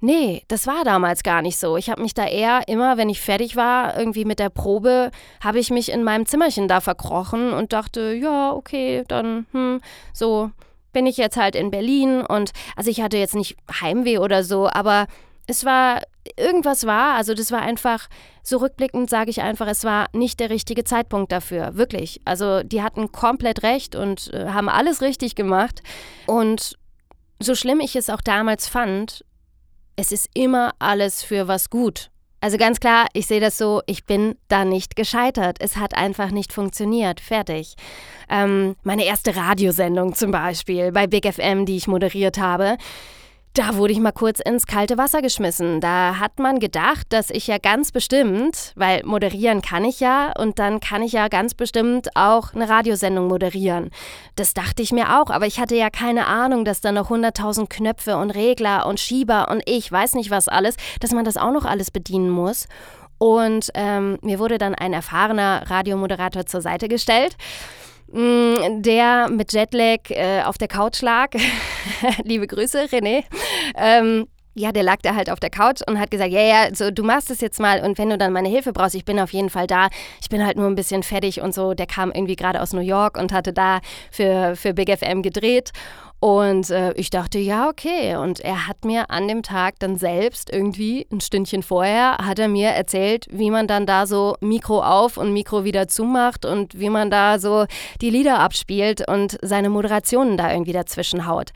Nee, 0.00 0.42
das 0.48 0.66
war 0.66 0.84
damals 0.84 1.22
gar 1.22 1.40
nicht 1.40 1.58
so. 1.58 1.76
Ich 1.76 1.88
habe 1.88 2.02
mich 2.02 2.12
da 2.12 2.26
eher 2.26 2.68
immer, 2.68 2.98
wenn 2.98 3.08
ich 3.08 3.20
fertig 3.20 3.56
war, 3.56 3.98
irgendwie 3.98 4.26
mit 4.26 4.38
der 4.38 4.50
Probe, 4.50 5.10
habe 5.42 5.58
ich 5.58 5.70
mich 5.70 5.90
in 5.90 6.04
meinem 6.04 6.26
Zimmerchen 6.26 6.68
da 6.68 6.80
verkrochen 6.80 7.52
und 7.52 7.72
dachte, 7.72 8.12
ja, 8.12 8.52
okay, 8.52 9.04
dann, 9.08 9.46
hm, 9.52 9.80
so 10.12 10.50
bin 10.92 11.06
ich 11.06 11.16
jetzt 11.16 11.36
halt 11.36 11.54
in 11.56 11.70
Berlin 11.70 12.22
und 12.22 12.52
also 12.74 12.90
ich 12.90 13.00
hatte 13.00 13.16
jetzt 13.16 13.34
nicht 13.34 13.56
Heimweh 13.80 14.18
oder 14.18 14.44
so, 14.44 14.68
aber 14.68 15.06
es 15.46 15.64
war, 15.64 16.02
irgendwas 16.36 16.86
war, 16.86 17.14
also 17.14 17.34
das 17.34 17.52
war 17.52 17.62
einfach, 17.62 18.08
so 18.42 18.58
rückblickend 18.58 19.10
sage 19.10 19.30
ich 19.30 19.42
einfach, 19.42 19.66
es 19.66 19.84
war 19.84 20.06
nicht 20.12 20.40
der 20.40 20.50
richtige 20.50 20.84
Zeitpunkt 20.84 21.32
dafür, 21.32 21.76
wirklich. 21.76 22.20
Also 22.24 22.62
die 22.62 22.82
hatten 22.82 23.12
komplett 23.12 23.62
recht 23.62 23.96
und 23.96 24.32
äh, 24.32 24.48
haben 24.48 24.68
alles 24.68 25.02
richtig 25.02 25.34
gemacht 25.34 25.82
und 26.26 26.76
so 27.40 27.54
schlimm 27.54 27.80
ich 27.80 27.96
es 27.96 28.08
auch 28.08 28.20
damals 28.20 28.68
fand, 28.68 29.24
es 29.96 30.12
ist 30.12 30.28
immer 30.34 30.72
alles 30.78 31.22
für 31.22 31.48
was 31.48 31.70
gut. 31.70 32.10
Also 32.40 32.58
ganz 32.58 32.80
klar, 32.80 33.06
ich 33.14 33.26
sehe 33.26 33.40
das 33.40 33.58
so, 33.58 33.80
ich 33.86 34.04
bin 34.04 34.36
da 34.48 34.64
nicht 34.64 34.94
gescheitert. 34.94 35.56
Es 35.58 35.76
hat 35.76 35.96
einfach 35.96 36.30
nicht 36.30 36.52
funktioniert. 36.52 37.18
Fertig. 37.18 37.74
Ähm, 38.28 38.76
meine 38.82 39.04
erste 39.04 39.34
Radiosendung 39.34 40.14
zum 40.14 40.30
Beispiel 40.30 40.92
bei 40.92 41.06
Big 41.06 41.26
FM, 41.26 41.64
die 41.64 41.76
ich 41.76 41.88
moderiert 41.88 42.38
habe, 42.38 42.76
da 43.56 43.76
wurde 43.76 43.94
ich 43.94 44.00
mal 44.00 44.12
kurz 44.12 44.38
ins 44.40 44.66
kalte 44.66 44.98
Wasser 44.98 45.22
geschmissen. 45.22 45.80
Da 45.80 46.18
hat 46.18 46.38
man 46.38 46.60
gedacht, 46.60 47.06
dass 47.08 47.30
ich 47.30 47.46
ja 47.46 47.56
ganz 47.56 47.90
bestimmt, 47.90 48.72
weil 48.76 49.02
moderieren 49.04 49.62
kann 49.62 49.84
ich 49.86 49.98
ja 49.98 50.32
und 50.38 50.58
dann 50.58 50.78
kann 50.78 51.02
ich 51.02 51.12
ja 51.12 51.28
ganz 51.28 51.54
bestimmt 51.54 52.14
auch 52.14 52.52
eine 52.54 52.68
Radiosendung 52.68 53.28
moderieren. 53.28 53.90
Das 54.36 54.52
dachte 54.52 54.82
ich 54.82 54.92
mir 54.92 55.18
auch, 55.20 55.30
aber 55.30 55.46
ich 55.46 55.58
hatte 55.58 55.74
ja 55.74 55.88
keine 55.88 56.26
Ahnung, 56.26 56.66
dass 56.66 56.82
da 56.82 56.92
noch 56.92 57.10
100.000 57.10 57.66
Knöpfe 57.68 58.18
und 58.18 58.30
Regler 58.30 58.84
und 58.84 59.00
Schieber 59.00 59.48
und 59.50 59.62
ich 59.64 59.90
weiß 59.90 60.14
nicht 60.16 60.30
was 60.30 60.48
alles, 60.48 60.76
dass 61.00 61.12
man 61.12 61.24
das 61.24 61.38
auch 61.38 61.52
noch 61.52 61.64
alles 61.64 61.90
bedienen 61.90 62.28
muss. 62.28 62.68
Und 63.18 63.70
ähm, 63.72 64.18
mir 64.20 64.38
wurde 64.38 64.58
dann 64.58 64.74
ein 64.74 64.92
erfahrener 64.92 65.62
Radiomoderator 65.70 66.44
zur 66.44 66.60
Seite 66.60 66.88
gestellt. 66.88 67.38
Mm, 68.12 68.82
der 68.82 69.28
mit 69.30 69.52
Jetlag 69.52 70.10
äh, 70.10 70.42
auf 70.42 70.58
der 70.58 70.68
Couch 70.68 71.02
lag. 71.02 71.30
Liebe 72.24 72.46
Grüße, 72.46 72.84
René. 72.84 73.24
Ähm, 73.76 74.26
ja, 74.58 74.72
der 74.72 74.84
lag 74.84 74.96
da 75.02 75.14
halt 75.14 75.28
auf 75.28 75.38
der 75.38 75.50
Couch 75.50 75.82
und 75.86 76.00
hat 76.00 76.10
gesagt, 76.10 76.30
ja, 76.30 76.40
ja, 76.40 76.74
so, 76.74 76.90
du 76.90 77.02
machst 77.02 77.30
es 77.30 77.42
jetzt 77.42 77.60
mal 77.60 77.84
und 77.84 77.98
wenn 77.98 78.08
du 78.08 78.16
dann 78.16 78.32
meine 78.32 78.48
Hilfe 78.48 78.72
brauchst, 78.72 78.94
ich 78.94 79.04
bin 79.04 79.20
auf 79.20 79.32
jeden 79.34 79.50
Fall 79.50 79.66
da. 79.66 79.88
Ich 80.22 80.30
bin 80.30 80.44
halt 80.44 80.56
nur 80.56 80.66
ein 80.66 80.74
bisschen 80.74 81.02
fertig 81.02 81.42
und 81.42 81.52
so. 81.52 81.74
Der 81.74 81.86
kam 81.86 82.10
irgendwie 82.10 82.36
gerade 82.36 82.62
aus 82.62 82.72
New 82.72 82.80
York 82.80 83.18
und 83.18 83.32
hatte 83.32 83.52
da 83.52 83.80
für, 84.10 84.56
für 84.56 84.72
Big 84.72 84.90
FM 84.90 85.20
gedreht 85.22 85.72
und 86.26 86.70
äh, 86.70 86.92
ich 86.94 87.10
dachte, 87.10 87.38
ja, 87.38 87.68
okay. 87.68 88.16
Und 88.16 88.40
er 88.40 88.66
hat 88.66 88.84
mir 88.84 89.10
an 89.10 89.28
dem 89.28 89.44
Tag 89.44 89.78
dann 89.78 89.96
selbst 89.96 90.52
irgendwie, 90.52 91.06
ein 91.12 91.20
Stündchen 91.20 91.62
vorher, 91.62 92.18
hat 92.18 92.40
er 92.40 92.48
mir 92.48 92.70
erzählt, 92.70 93.28
wie 93.30 93.52
man 93.52 93.68
dann 93.68 93.86
da 93.86 94.08
so 94.08 94.34
Mikro 94.40 94.82
auf 94.82 95.18
und 95.18 95.32
Mikro 95.32 95.62
wieder 95.62 95.86
zumacht 95.86 96.44
und 96.44 96.80
wie 96.80 96.90
man 96.90 97.12
da 97.12 97.38
so 97.38 97.66
die 98.00 98.10
Lieder 98.10 98.40
abspielt 98.40 99.06
und 99.08 99.38
seine 99.40 99.68
Moderationen 99.68 100.36
da 100.36 100.50
irgendwie 100.50 100.72
dazwischen 100.72 101.28
haut. 101.28 101.52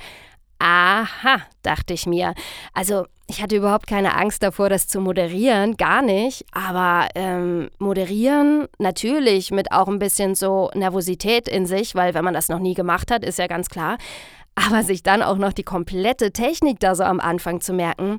Aha, 0.61 1.41
dachte 1.63 1.93
ich 1.93 2.07
mir. 2.07 2.35
Also 2.73 3.07
ich 3.27 3.43
hatte 3.43 3.57
überhaupt 3.57 3.89
keine 3.89 4.15
Angst 4.15 4.43
davor, 4.43 4.69
das 4.69 4.87
zu 4.87 5.01
moderieren, 5.01 5.79
gar 5.79 6.03
nicht. 6.03 6.45
Aber 6.53 7.09
ähm, 7.17 7.71
moderieren 7.79 8.69
natürlich 8.79 9.51
mit 9.51 9.73
auch 9.73 9.89
ein 9.89 9.99
bisschen 9.99 10.37
so 10.37 10.71
Nervosität 10.75 11.49
in 11.49 11.67
sich, 11.67 11.97
weil 11.97 12.15
wenn 12.15 12.25
man 12.25 12.35
das 12.35 12.49
noch 12.49 12.61
nie 12.61 12.75
gemacht 12.75 13.11
hat, 13.11 13.25
ist 13.25 13.39
ja 13.39 13.49
ganz 13.49 13.69
klar. 13.69 13.99
Aber 14.55 14.83
sich 14.83 15.03
dann 15.03 15.23
auch 15.23 15.37
noch 15.37 15.53
die 15.53 15.63
komplette 15.63 16.33
Technik 16.33 16.81
da 16.81 16.95
so 16.95 17.03
am 17.03 17.21
Anfang 17.21 17.61
zu 17.61 17.73
merken, 17.73 18.19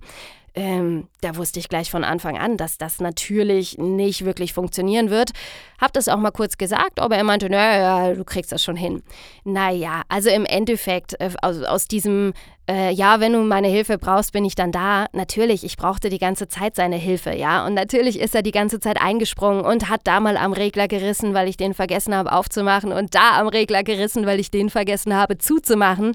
ähm, 0.54 1.08
da 1.22 1.38
wusste 1.38 1.60
ich 1.60 1.70
gleich 1.70 1.90
von 1.90 2.04
Anfang 2.04 2.38
an, 2.38 2.58
dass 2.58 2.78
das 2.78 3.00
natürlich 3.00 3.78
nicht 3.78 4.26
wirklich 4.26 4.54
funktionieren 4.54 5.10
wird. 5.10 5.32
Hab 5.80 5.94
das 5.94 6.10
auch 6.10 6.18
mal 6.18 6.32
kurz 6.32 6.58
gesagt, 6.58 7.00
aber 7.00 7.16
er 7.16 7.24
meinte, 7.24 7.50
naja, 7.50 8.14
du 8.14 8.26
kriegst 8.26 8.52
das 8.52 8.62
schon 8.62 8.76
hin. 8.76 9.02
Naja, 9.46 10.02
also 10.10 10.30
im 10.30 10.46
Endeffekt 10.46 11.20
äh, 11.22 11.32
aus, 11.42 11.64
aus 11.64 11.88
diesem, 11.88 12.34
äh, 12.70 12.92
ja, 12.92 13.22
wenn 13.22 13.32
du 13.32 13.40
meine 13.40 13.70
Hilfe 13.70 13.98
brauchst, 13.98 14.34
bin 14.34 14.44
ich 14.44 14.56
dann 14.56 14.74
da. 14.74 15.06
Natürlich, 15.14 15.64
ich 15.64 15.78
brauchte 15.78 16.10
die 16.10 16.20
ganze 16.20 16.50
Zeit 16.50 16.76
seine 16.76 16.98
Hilfe, 16.98 17.34
ja. 17.34 17.66
Und 17.66 17.74
natürlich 17.74 18.20
ist 18.20 18.36
er 18.36 18.42
die 18.42 18.52
ganze 18.52 18.82
Zeit 18.82 19.02
eingesprungen 19.02 19.64
und 19.64 19.90
hat 19.90 20.02
da 20.04 20.20
mal 20.20 20.36
am 20.36 20.52
Regler 20.52 20.90
gerissen, 20.90 21.34
weil 21.34 21.48
ich 21.48 21.56
den 21.56 21.74
vergessen 21.74 22.14
habe 22.14 22.34
aufzumachen 22.34 22.92
und 22.92 23.16
da 23.16 23.40
am 23.40 23.48
Regler 23.48 23.84
gerissen, 23.84 24.26
weil 24.26 24.42
ich 24.42 24.52
den 24.52 24.70
vergessen 24.70 25.16
habe 25.16 25.38
zuzumachen. 25.38 26.14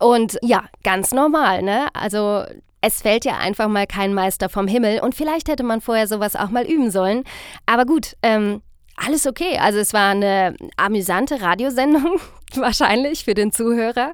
Und 0.00 0.38
ja, 0.42 0.64
ganz 0.82 1.12
normal, 1.12 1.62
ne? 1.62 1.86
Also 1.92 2.44
es 2.80 3.02
fällt 3.02 3.24
ja 3.24 3.38
einfach 3.38 3.68
mal 3.68 3.86
kein 3.86 4.14
Meister 4.14 4.48
vom 4.48 4.66
Himmel 4.66 5.00
und 5.00 5.14
vielleicht 5.14 5.48
hätte 5.48 5.62
man 5.62 5.80
vorher 5.80 6.06
sowas 6.06 6.36
auch 6.36 6.50
mal 6.50 6.64
üben 6.64 6.90
sollen. 6.90 7.24
Aber 7.66 7.84
gut, 7.84 8.16
ähm, 8.22 8.62
alles 8.96 9.26
okay. 9.26 9.58
Also 9.58 9.78
es 9.78 9.92
war 9.92 10.10
eine 10.10 10.54
amüsante 10.76 11.40
Radiosendung, 11.40 12.20
wahrscheinlich 12.56 13.24
für 13.24 13.34
den 13.34 13.52
Zuhörer. 13.52 14.12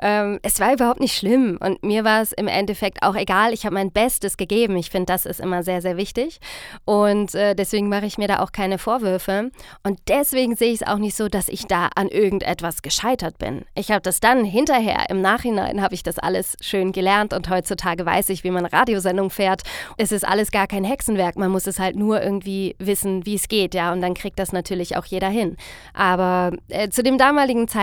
Ähm, 0.00 0.40
es 0.42 0.60
war 0.60 0.72
überhaupt 0.72 1.00
nicht 1.00 1.16
schlimm 1.16 1.58
und 1.60 1.82
mir 1.82 2.04
war 2.04 2.22
es 2.22 2.32
im 2.32 2.48
Endeffekt 2.48 3.02
auch 3.02 3.14
egal. 3.14 3.52
Ich 3.52 3.64
habe 3.64 3.74
mein 3.74 3.92
Bestes 3.92 4.36
gegeben. 4.36 4.76
Ich 4.76 4.90
finde, 4.90 5.06
das 5.06 5.26
ist 5.26 5.40
immer 5.40 5.62
sehr, 5.62 5.82
sehr 5.82 5.96
wichtig. 5.96 6.40
Und 6.84 7.34
äh, 7.34 7.54
deswegen 7.54 7.88
mache 7.88 8.06
ich 8.06 8.18
mir 8.18 8.28
da 8.28 8.40
auch 8.40 8.52
keine 8.52 8.78
Vorwürfe. 8.78 9.50
Und 9.82 9.98
deswegen 10.08 10.56
sehe 10.56 10.72
ich 10.72 10.82
es 10.82 10.86
auch 10.86 10.98
nicht 10.98 11.16
so, 11.16 11.28
dass 11.28 11.48
ich 11.48 11.66
da 11.66 11.88
an 11.94 12.08
irgendetwas 12.08 12.82
gescheitert 12.82 13.38
bin. 13.38 13.64
Ich 13.74 13.90
habe 13.90 14.02
das 14.02 14.20
dann 14.20 14.44
hinterher, 14.44 15.06
im 15.10 15.20
Nachhinein 15.20 15.80
habe 15.80 15.94
ich 15.94 16.02
das 16.02 16.18
alles 16.18 16.56
schön 16.60 16.92
gelernt 16.92 17.32
und 17.32 17.48
heutzutage 17.50 18.04
weiß 18.04 18.28
ich, 18.30 18.44
wie 18.44 18.50
man 18.50 18.66
Radiosendung 18.66 19.30
fährt. 19.30 19.62
Es 19.96 20.12
ist 20.12 20.26
alles 20.26 20.50
gar 20.50 20.66
kein 20.66 20.84
Hexenwerk. 20.84 21.36
Man 21.36 21.50
muss 21.50 21.66
es 21.66 21.78
halt 21.78 21.96
nur 21.96 22.22
irgendwie 22.22 22.76
wissen, 22.78 23.26
wie 23.26 23.34
es 23.34 23.48
geht, 23.48 23.74
ja. 23.74 23.92
Und 23.92 24.00
dann 24.00 24.14
kriegt 24.14 24.38
das 24.38 24.52
natürlich 24.52 24.96
auch 24.96 25.04
jeder 25.04 25.28
hin. 25.28 25.56
Aber 25.92 26.52
äh, 26.68 26.88
zu 26.88 27.02
dem 27.02 27.18
damaligen 27.18 27.68
Zeitpunkt 27.68 27.73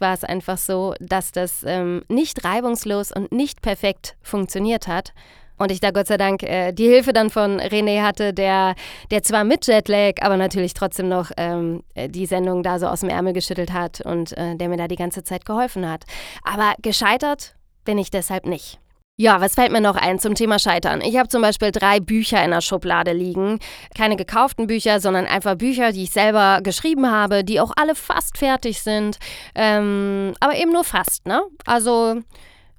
war 0.00 0.14
es 0.14 0.24
einfach 0.24 0.58
so, 0.58 0.94
dass 1.00 1.32
das 1.32 1.64
ähm, 1.66 2.02
nicht 2.08 2.44
reibungslos 2.44 3.12
und 3.12 3.32
nicht 3.32 3.62
perfekt 3.62 4.16
funktioniert 4.22 4.88
hat. 4.88 5.12
Und 5.58 5.70
ich 5.70 5.80
da 5.80 5.90
Gott 5.92 6.08
sei 6.08 6.16
Dank 6.16 6.42
äh, 6.42 6.72
die 6.72 6.88
Hilfe 6.88 7.12
dann 7.12 7.30
von 7.30 7.60
René 7.60 8.02
hatte, 8.02 8.34
der, 8.34 8.74
der 9.10 9.22
zwar 9.22 9.44
mit 9.44 9.66
Jetlag, 9.66 10.14
aber 10.20 10.36
natürlich 10.36 10.74
trotzdem 10.74 11.08
noch 11.08 11.30
ähm, 11.36 11.84
äh, 11.94 12.08
die 12.08 12.26
Sendung 12.26 12.62
da 12.62 12.78
so 12.78 12.88
aus 12.88 13.00
dem 13.00 13.10
Ärmel 13.10 13.32
geschüttelt 13.32 13.72
hat 13.72 14.00
und 14.00 14.36
äh, 14.36 14.56
der 14.56 14.68
mir 14.68 14.76
da 14.76 14.88
die 14.88 14.96
ganze 14.96 15.22
Zeit 15.22 15.44
geholfen 15.44 15.88
hat. 15.88 16.04
Aber 16.42 16.74
gescheitert 16.82 17.54
bin 17.84 17.98
ich 17.98 18.10
deshalb 18.10 18.46
nicht. 18.46 18.81
Ja, 19.22 19.40
was 19.40 19.54
fällt 19.54 19.70
mir 19.70 19.80
noch 19.80 19.94
ein 19.94 20.18
zum 20.18 20.34
Thema 20.34 20.58
Scheitern? 20.58 21.00
Ich 21.00 21.16
habe 21.16 21.28
zum 21.28 21.42
Beispiel 21.42 21.70
drei 21.70 22.00
Bücher 22.00 22.44
in 22.44 22.50
der 22.50 22.60
Schublade 22.60 23.12
liegen. 23.12 23.60
Keine 23.96 24.16
gekauften 24.16 24.66
Bücher, 24.66 24.98
sondern 24.98 25.26
einfach 25.26 25.54
Bücher, 25.54 25.92
die 25.92 26.02
ich 26.02 26.10
selber 26.10 26.58
geschrieben 26.60 27.08
habe, 27.08 27.44
die 27.44 27.60
auch 27.60 27.70
alle 27.76 27.94
fast 27.94 28.36
fertig 28.36 28.82
sind. 28.82 29.20
Ähm, 29.54 30.32
aber 30.40 30.56
eben 30.56 30.72
nur 30.72 30.82
fast, 30.82 31.24
ne? 31.24 31.40
Also, 31.66 32.16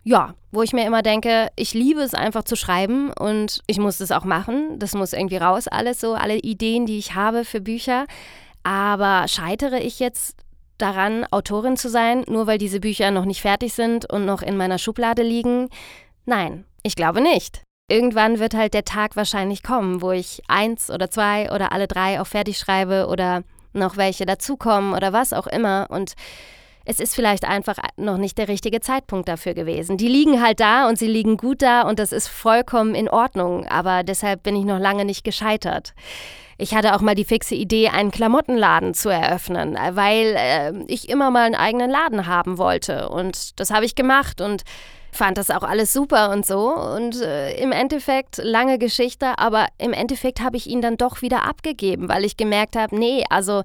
ja, 0.03 0.33
wo 0.51 0.61
ich 0.63 0.73
mir 0.73 0.85
immer 0.85 1.01
denke, 1.01 1.47
ich 1.55 1.73
liebe 1.73 2.01
es 2.01 2.13
einfach 2.13 2.43
zu 2.43 2.57
schreiben 2.57 3.13
und 3.13 3.61
ich 3.67 3.79
muss 3.79 3.99
das 3.99 4.11
auch 4.11 4.25
machen. 4.25 4.79
Das 4.79 4.95
muss 4.95 5.13
irgendwie 5.13 5.37
raus, 5.37 5.69
alles 5.69 6.01
so, 6.01 6.13
alle 6.13 6.35
Ideen, 6.39 6.85
die 6.85 6.97
ich 6.97 7.15
habe 7.15 7.45
für 7.45 7.61
Bücher. 7.61 8.05
Aber 8.63 9.29
scheitere 9.29 9.79
ich 9.79 9.99
jetzt 9.99 10.35
daran, 10.77 11.25
Autorin 11.31 11.77
zu 11.77 11.89
sein, 11.89 12.25
nur 12.27 12.47
weil 12.47 12.57
diese 12.57 12.81
Bücher 12.81 13.11
noch 13.11 13.23
nicht 13.23 13.41
fertig 13.41 13.73
sind 13.73 14.11
und 14.11 14.25
noch 14.25 14.41
in 14.41 14.57
meiner 14.57 14.77
Schublade 14.77 15.23
liegen? 15.23 15.69
Nein, 16.25 16.65
ich 16.83 16.95
glaube 16.95 17.21
nicht. 17.21 17.61
Irgendwann 17.89 18.39
wird 18.39 18.53
halt 18.53 18.73
der 18.73 18.85
Tag 18.85 19.15
wahrscheinlich 19.15 19.61
kommen, 19.61 20.01
wo 20.01 20.11
ich 20.11 20.41
eins 20.47 20.89
oder 20.89 21.09
zwei 21.09 21.51
oder 21.51 21.71
alle 21.71 21.87
drei 21.87 22.21
auch 22.21 22.27
fertig 22.27 22.57
schreibe 22.57 23.07
oder 23.07 23.43
noch 23.73 23.97
welche 23.97 24.25
dazukommen 24.25 24.93
oder 24.93 25.11
was 25.11 25.33
auch 25.33 25.47
immer. 25.47 25.87
Und 25.89 26.13
es 26.85 26.99
ist 26.99 27.15
vielleicht 27.15 27.45
einfach 27.45 27.77
noch 27.97 28.17
nicht 28.17 28.37
der 28.37 28.47
richtige 28.47 28.81
Zeitpunkt 28.81 29.27
dafür 29.29 29.53
gewesen. 29.53 29.97
Die 29.97 30.07
liegen 30.07 30.41
halt 30.41 30.59
da 30.59 30.87
und 30.87 30.97
sie 30.97 31.07
liegen 31.07 31.37
gut 31.37 31.61
da 31.61 31.83
und 31.83 31.99
das 31.99 32.11
ist 32.11 32.27
vollkommen 32.27 32.93
in 32.93 33.09
Ordnung, 33.09 33.65
aber 33.67 34.03
deshalb 34.03 34.43
bin 34.43 34.55
ich 34.55 34.65
noch 34.65 34.79
lange 34.79 35.05
nicht 35.05 35.23
gescheitert. 35.23 35.93
Ich 36.57 36.75
hatte 36.75 36.93
auch 36.93 37.01
mal 37.01 37.15
die 37.15 37.25
fixe 37.25 37.55
Idee, 37.55 37.89
einen 37.89 38.11
Klamottenladen 38.11 38.93
zu 38.93 39.09
eröffnen, 39.09 39.77
weil 39.91 40.35
äh, 40.37 40.73
ich 40.87 41.09
immer 41.09 41.31
mal 41.31 41.45
einen 41.45 41.55
eigenen 41.55 41.89
Laden 41.89 42.27
haben 42.27 42.57
wollte. 42.57 43.09
Und 43.09 43.59
das 43.59 43.71
habe 43.71 43.85
ich 43.85 43.95
gemacht 43.95 44.39
und 44.39 44.63
fand 45.13 45.37
das 45.37 45.49
auch 45.49 45.63
alles 45.63 45.93
super 45.93 46.31
und 46.31 46.45
so. 46.45 46.73
Und 46.73 47.21
äh, 47.21 47.55
im 47.61 47.71
Endeffekt, 47.71 48.37
lange 48.37 48.77
Geschichte, 48.77 49.37
aber 49.37 49.67
im 49.77 49.93
Endeffekt 49.93 50.41
habe 50.41 50.57
ich 50.57 50.67
ihn 50.67 50.81
dann 50.81 50.97
doch 50.97 51.21
wieder 51.21 51.47
abgegeben, 51.47 52.09
weil 52.09 52.25
ich 52.25 52.37
gemerkt 52.37 52.75
habe, 52.75 52.97
nee, 52.97 53.23
also 53.29 53.63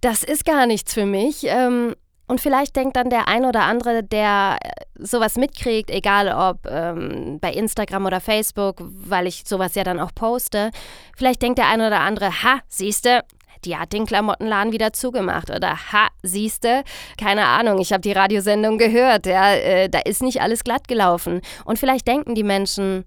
das 0.00 0.22
ist 0.24 0.44
gar 0.44 0.66
nichts 0.66 0.94
für 0.94 1.06
mich. 1.06 1.44
Ähm, 1.44 1.94
und 2.30 2.40
vielleicht 2.40 2.76
denkt 2.76 2.96
dann 2.96 3.10
der 3.10 3.26
ein 3.26 3.44
oder 3.44 3.62
andere, 3.62 4.04
der 4.04 4.58
äh, 4.62 4.70
sowas 4.94 5.34
mitkriegt, 5.34 5.90
egal 5.90 6.28
ob 6.28 6.64
ähm, 6.70 7.38
bei 7.40 7.52
Instagram 7.52 8.06
oder 8.06 8.20
Facebook, 8.20 8.76
weil 8.80 9.26
ich 9.26 9.42
sowas 9.46 9.74
ja 9.74 9.82
dann 9.82 9.98
auch 9.98 10.14
poste, 10.14 10.70
vielleicht 11.16 11.42
denkt 11.42 11.58
der 11.58 11.66
ein 11.66 11.80
oder 11.80 11.98
andere, 12.00 12.44
ha, 12.44 12.60
siehste, 12.68 13.22
die 13.64 13.76
hat 13.76 13.92
den 13.92 14.06
Klamottenladen 14.06 14.72
wieder 14.72 14.92
zugemacht. 14.92 15.50
Oder 15.50 15.92
ha, 15.92 16.08
siehste, 16.22 16.82
keine 17.18 17.46
Ahnung, 17.46 17.80
ich 17.80 17.92
habe 17.92 18.02
die 18.02 18.12
Radiosendung 18.12 18.78
gehört, 18.78 19.26
ja, 19.26 19.54
äh, 19.54 19.88
da 19.88 20.00
ist 20.00 20.22
nicht 20.22 20.40
alles 20.40 20.64
glatt 20.64 20.88
gelaufen. 20.88 21.40
Und 21.64 21.78
vielleicht 21.78 22.06
denken 22.08 22.34
die 22.34 22.44
Menschen, 22.44 23.04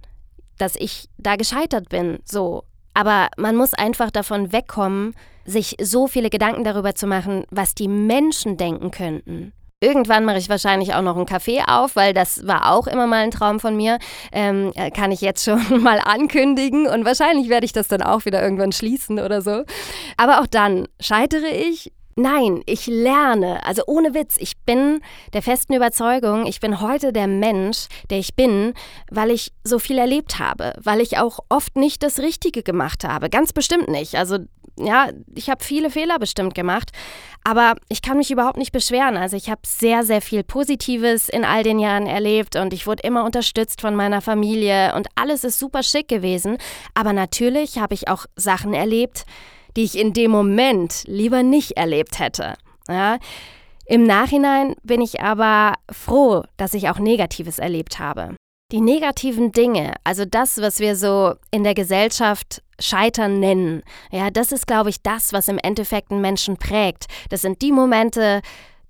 dass 0.57 0.75
ich 0.75 1.09
da 1.17 1.35
gescheitert 1.35 1.89
bin, 1.89 2.19
so. 2.23 2.63
Aber 2.93 3.29
man 3.37 3.55
muss 3.55 3.73
einfach 3.73 4.11
davon 4.11 4.51
wegkommen, 4.51 5.15
sich 5.45 5.75
so 5.81 6.07
viele 6.07 6.29
Gedanken 6.29 6.63
darüber 6.63 6.93
zu 6.95 7.07
machen, 7.07 7.45
was 7.49 7.73
die 7.75 7.87
Menschen 7.87 8.55
denken 8.55 8.91
könnten. 8.91 9.51
Irgendwann 9.83 10.23
mache 10.23 10.37
ich 10.37 10.47
wahrscheinlich 10.47 10.93
auch 10.93 11.01
noch 11.01 11.17
einen 11.17 11.25
Kaffee 11.25 11.61
auf, 11.67 11.95
weil 11.97 12.13
das 12.13 12.47
war 12.47 12.71
auch 12.71 12.87
immer 12.87 13.05
mal 13.05 13.23
ein 13.23 13.31
Traum 13.31 13.59
von 13.59 13.75
mir. 13.75 13.99
Ähm, 14.31 14.71
äh, 14.75 14.91
kann 14.91 15.11
ich 15.11 15.19
jetzt 15.21 15.43
schon 15.43 15.81
mal 15.83 15.99
ankündigen 15.99 16.87
und 16.87 17.03
wahrscheinlich 17.03 17.49
werde 17.49 17.65
ich 17.65 17.73
das 17.73 17.89
dann 17.89 18.01
auch 18.01 18.25
wieder 18.25 18.41
irgendwann 18.41 18.71
schließen 18.71 19.19
oder 19.19 19.41
so. 19.41 19.63
Aber 20.15 20.39
auch 20.41 20.47
dann 20.47 20.87
scheitere 20.99 21.49
ich. 21.49 21.91
Nein, 22.15 22.61
ich 22.67 22.85
lerne. 22.85 23.65
Also 23.65 23.83
ohne 23.87 24.13
Witz, 24.13 24.35
ich 24.37 24.57
bin 24.57 25.01
der 25.33 25.41
festen 25.41 25.73
Überzeugung, 25.73 26.45
ich 26.45 26.59
bin 26.59 26.79
heute 26.79 27.11
der 27.11 27.27
Mensch, 27.27 27.87
der 28.09 28.19
ich 28.19 28.35
bin, 28.35 28.73
weil 29.09 29.31
ich 29.31 29.51
so 29.63 29.79
viel 29.79 29.97
erlebt 29.97 30.37
habe, 30.37 30.73
weil 30.81 31.01
ich 31.01 31.17
auch 31.17 31.39
oft 31.49 31.75
nicht 31.75 32.03
das 32.03 32.19
Richtige 32.19 32.61
gemacht 32.61 33.03
habe. 33.03 33.29
Ganz 33.29 33.51
bestimmt 33.51 33.89
nicht. 33.89 34.15
Also 34.15 34.37
ja, 34.77 35.09
ich 35.35 35.49
habe 35.49 35.63
viele 35.63 35.89
Fehler 35.89 36.19
bestimmt 36.19 36.55
gemacht, 36.55 36.91
aber 37.43 37.75
ich 37.89 38.01
kann 38.01 38.17
mich 38.17 38.31
überhaupt 38.31 38.57
nicht 38.57 38.71
beschweren. 38.71 39.17
Also 39.17 39.37
ich 39.37 39.49
habe 39.49 39.61
sehr, 39.65 40.03
sehr 40.03 40.21
viel 40.21 40.43
Positives 40.43 41.29
in 41.29 41.45
all 41.45 41.63
den 41.63 41.79
Jahren 41.79 42.07
erlebt 42.07 42.55
und 42.55 42.73
ich 42.73 42.87
wurde 42.87 43.03
immer 43.03 43.23
unterstützt 43.23 43.81
von 43.81 43.95
meiner 43.95 44.21
Familie 44.21 44.95
und 44.95 45.07
alles 45.15 45.43
ist 45.43 45.59
super 45.59 45.83
schick 45.83 46.07
gewesen. 46.07 46.57
Aber 46.93 47.13
natürlich 47.13 47.77
habe 47.77 47.93
ich 47.93 48.07
auch 48.07 48.25
Sachen 48.35 48.73
erlebt, 48.73 49.25
die 49.75 49.83
ich 49.83 49.97
in 49.97 50.13
dem 50.13 50.31
Moment 50.31 51.03
lieber 51.05 51.43
nicht 51.43 51.71
erlebt 51.71 52.19
hätte. 52.19 52.55
Ja. 52.87 53.17
Im 53.85 54.03
Nachhinein 54.03 54.75
bin 54.83 55.01
ich 55.01 55.21
aber 55.21 55.73
froh, 55.91 56.43
dass 56.57 56.73
ich 56.73 56.89
auch 56.89 56.99
Negatives 56.99 57.59
erlebt 57.59 57.99
habe. 57.99 58.35
Die 58.73 58.81
negativen 58.81 59.51
Dinge, 59.51 59.93
also 60.03 60.25
das, 60.25 60.59
was 60.59 60.79
wir 60.79 60.95
so 60.95 61.35
in 61.51 61.63
der 61.63 61.75
Gesellschaft 61.75 62.63
Scheitern 62.79 63.39
nennen, 63.39 63.83
ja, 64.11 64.31
das 64.31 64.51
ist, 64.51 64.65
glaube 64.65 64.89
ich, 64.89 65.03
das, 65.03 65.31
was 65.31 65.47
im 65.47 65.59
Endeffekt 65.59 66.09
einen 66.09 66.21
Menschen 66.21 66.57
prägt. 66.57 67.05
Das 67.29 67.41
sind 67.41 67.61
die 67.61 67.71
Momente, 67.71 68.41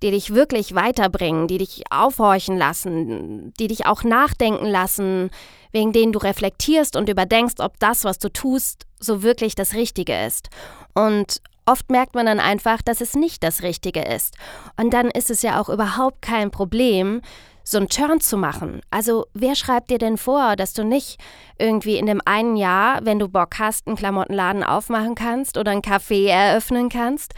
die 0.01 0.11
dich 0.11 0.33
wirklich 0.33 0.73
weiterbringen, 0.73 1.49
die 1.49 1.57
dich 1.57 1.83
aufhorchen 1.89 2.57
lassen, 2.57 3.53
die 3.59 3.67
dich 3.67 3.85
auch 3.85 4.05
nachdenken 4.05 4.67
lassen, 4.67 5.31
wegen 5.73 5.91
denen 5.91 6.13
du 6.13 6.19
reflektierst 6.19 6.95
und 6.95 7.09
überdenkst, 7.09 7.59
ob 7.59 7.77
das, 7.79 8.05
was 8.05 8.19
du 8.19 8.31
tust, 8.31 8.85
so 9.01 9.21
wirklich 9.21 9.53
das 9.53 9.73
Richtige 9.73 10.15
ist. 10.25 10.47
Und 10.93 11.41
oft 11.65 11.91
merkt 11.91 12.15
man 12.15 12.25
dann 12.25 12.39
einfach, 12.39 12.81
dass 12.81 13.01
es 13.01 13.15
nicht 13.15 13.43
das 13.43 13.63
Richtige 13.63 14.01
ist. 14.01 14.37
Und 14.77 14.93
dann 14.93 15.11
ist 15.11 15.29
es 15.29 15.41
ja 15.41 15.59
auch 15.59 15.67
überhaupt 15.67 16.21
kein 16.21 16.51
Problem, 16.51 17.21
so 17.63 17.77
einen 17.77 17.89
Turn 17.89 18.19
zu 18.19 18.37
machen. 18.37 18.81
Also 18.89 19.25
wer 19.33 19.55
schreibt 19.55 19.89
dir 19.89 19.97
denn 19.97 20.17
vor, 20.17 20.55
dass 20.55 20.73
du 20.73 20.83
nicht 20.83 21.19
irgendwie 21.57 21.97
in 21.97 22.05
dem 22.05 22.21
einen 22.25 22.55
Jahr, 22.55 23.05
wenn 23.05 23.19
du 23.19 23.27
Bock 23.27 23.59
hast, 23.59 23.87
einen 23.87 23.95
Klamottenladen 23.95 24.63
aufmachen 24.63 25.15
kannst 25.15 25.57
oder 25.57 25.71
ein 25.71 25.81
Café 25.81 26.27
eröffnen 26.27 26.89
kannst? 26.89 27.33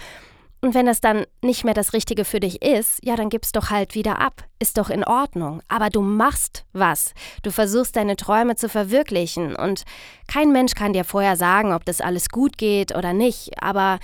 Und 0.66 0.74
wenn 0.74 0.88
das 0.88 1.00
dann 1.00 1.26
nicht 1.44 1.64
mehr 1.64 1.76
das 1.76 1.94
Richtige 1.94 2.26
für 2.26 2.40
dich 2.40 2.64
ist, 2.64 3.00
ja, 3.06 3.16
dann 3.16 3.30
gib's 3.30 3.52
doch 3.52 3.70
halt 3.70 3.94
wieder 3.94 4.20
ab. 4.20 4.44
Ist 4.58 4.80
doch 4.80 4.90
in 4.90 5.04
Ordnung. 5.04 5.62
Aber 5.68 5.92
du 5.92 6.02
machst 6.02 6.66
was. 6.74 7.14
Du 7.44 7.52
versuchst 7.52 7.96
deine 7.96 8.16
Träume 8.16 8.56
zu 8.56 8.68
verwirklichen. 8.68 9.56
Und 9.56 9.84
kein 10.28 10.52
Mensch 10.52 10.74
kann 10.74 10.94
dir 10.94 11.04
vorher 11.04 11.36
sagen, 11.36 11.72
ob 11.72 11.86
das 11.86 12.02
alles 12.02 12.30
gut 12.30 12.58
geht 12.58 12.96
oder 12.96 13.14
nicht. 13.14 13.62
Aber 13.62 14.00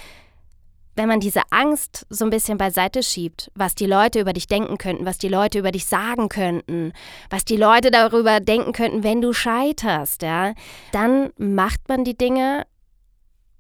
wenn 1.02 1.08
man 1.08 1.20
diese 1.20 1.42
Angst 1.50 2.06
so 2.12 2.26
ein 2.26 2.30
bisschen 2.30 2.60
beiseite 2.60 3.02
schiebt, 3.02 3.52
was 3.56 3.74
die 3.74 3.88
Leute 3.88 4.20
über 4.20 4.34
dich 4.34 4.46
denken 4.46 4.78
könnten, 4.78 5.04
was 5.04 5.18
die 5.18 5.30
Leute 5.30 5.58
über 5.58 5.72
dich 5.72 5.88
sagen 5.88 6.30
könnten, 6.30 6.94
was 7.32 7.44
die 7.44 7.58
Leute 7.58 7.90
darüber 7.90 8.40
denken 8.40 8.72
könnten, 8.72 9.04
wenn 9.04 9.20
du 9.20 9.34
scheiterst, 9.34 10.22
ja, 10.22 10.54
dann 10.92 11.32
macht 11.40 11.90
man 11.90 12.04
die 12.04 12.16
Dinge 12.16 12.68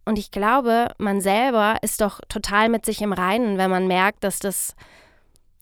und 0.06 0.20
ich 0.20 0.30
glaube, 0.30 0.92
man 1.00 1.20
selber 1.20 1.78
ist 1.82 2.02
doch 2.02 2.22
total 2.30 2.70
mit 2.70 2.86
sich 2.86 3.02
im 3.02 3.12
Reinen, 3.12 3.58
wenn 3.58 3.72
man 3.72 3.88
merkt, 3.88 4.24
dass 4.24 4.38
das, 4.38 4.76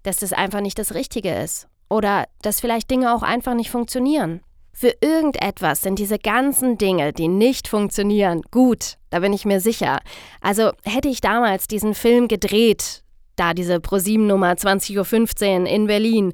dass 0.04 0.18
das 0.18 0.34
einfach 0.34 0.60
nicht 0.60 0.80
das 0.80 0.94
Richtige 0.94 1.34
ist. 1.34 1.70
Oder 1.90 2.26
dass 2.42 2.60
vielleicht 2.60 2.92
Dinge 2.92 3.16
auch 3.16 3.24
einfach 3.24 3.54
nicht 3.54 3.72
funktionieren. 3.72 4.42
Für 4.82 4.96
irgendetwas 5.02 5.82
sind 5.82 6.00
diese 6.00 6.18
ganzen 6.18 6.78
Dinge, 6.78 7.12
die 7.12 7.28
nicht 7.28 7.68
funktionieren, 7.68 8.44
gut, 8.50 8.96
da 9.10 9.20
bin 9.20 9.34
ich 9.34 9.44
mir 9.44 9.60
sicher. 9.60 10.00
Also 10.40 10.72
hätte 10.86 11.10
ich 11.10 11.20
damals 11.20 11.68
diesen 11.68 11.94
Film 11.94 12.30
gedreht, 12.30 13.04
da 13.36 13.54
diese 13.54 13.82
ProSieben-Nummer 13.82 14.54
20.15 14.54 15.64
Uhr 15.64 15.68
in 15.68 15.88
Berlin. 15.88 16.32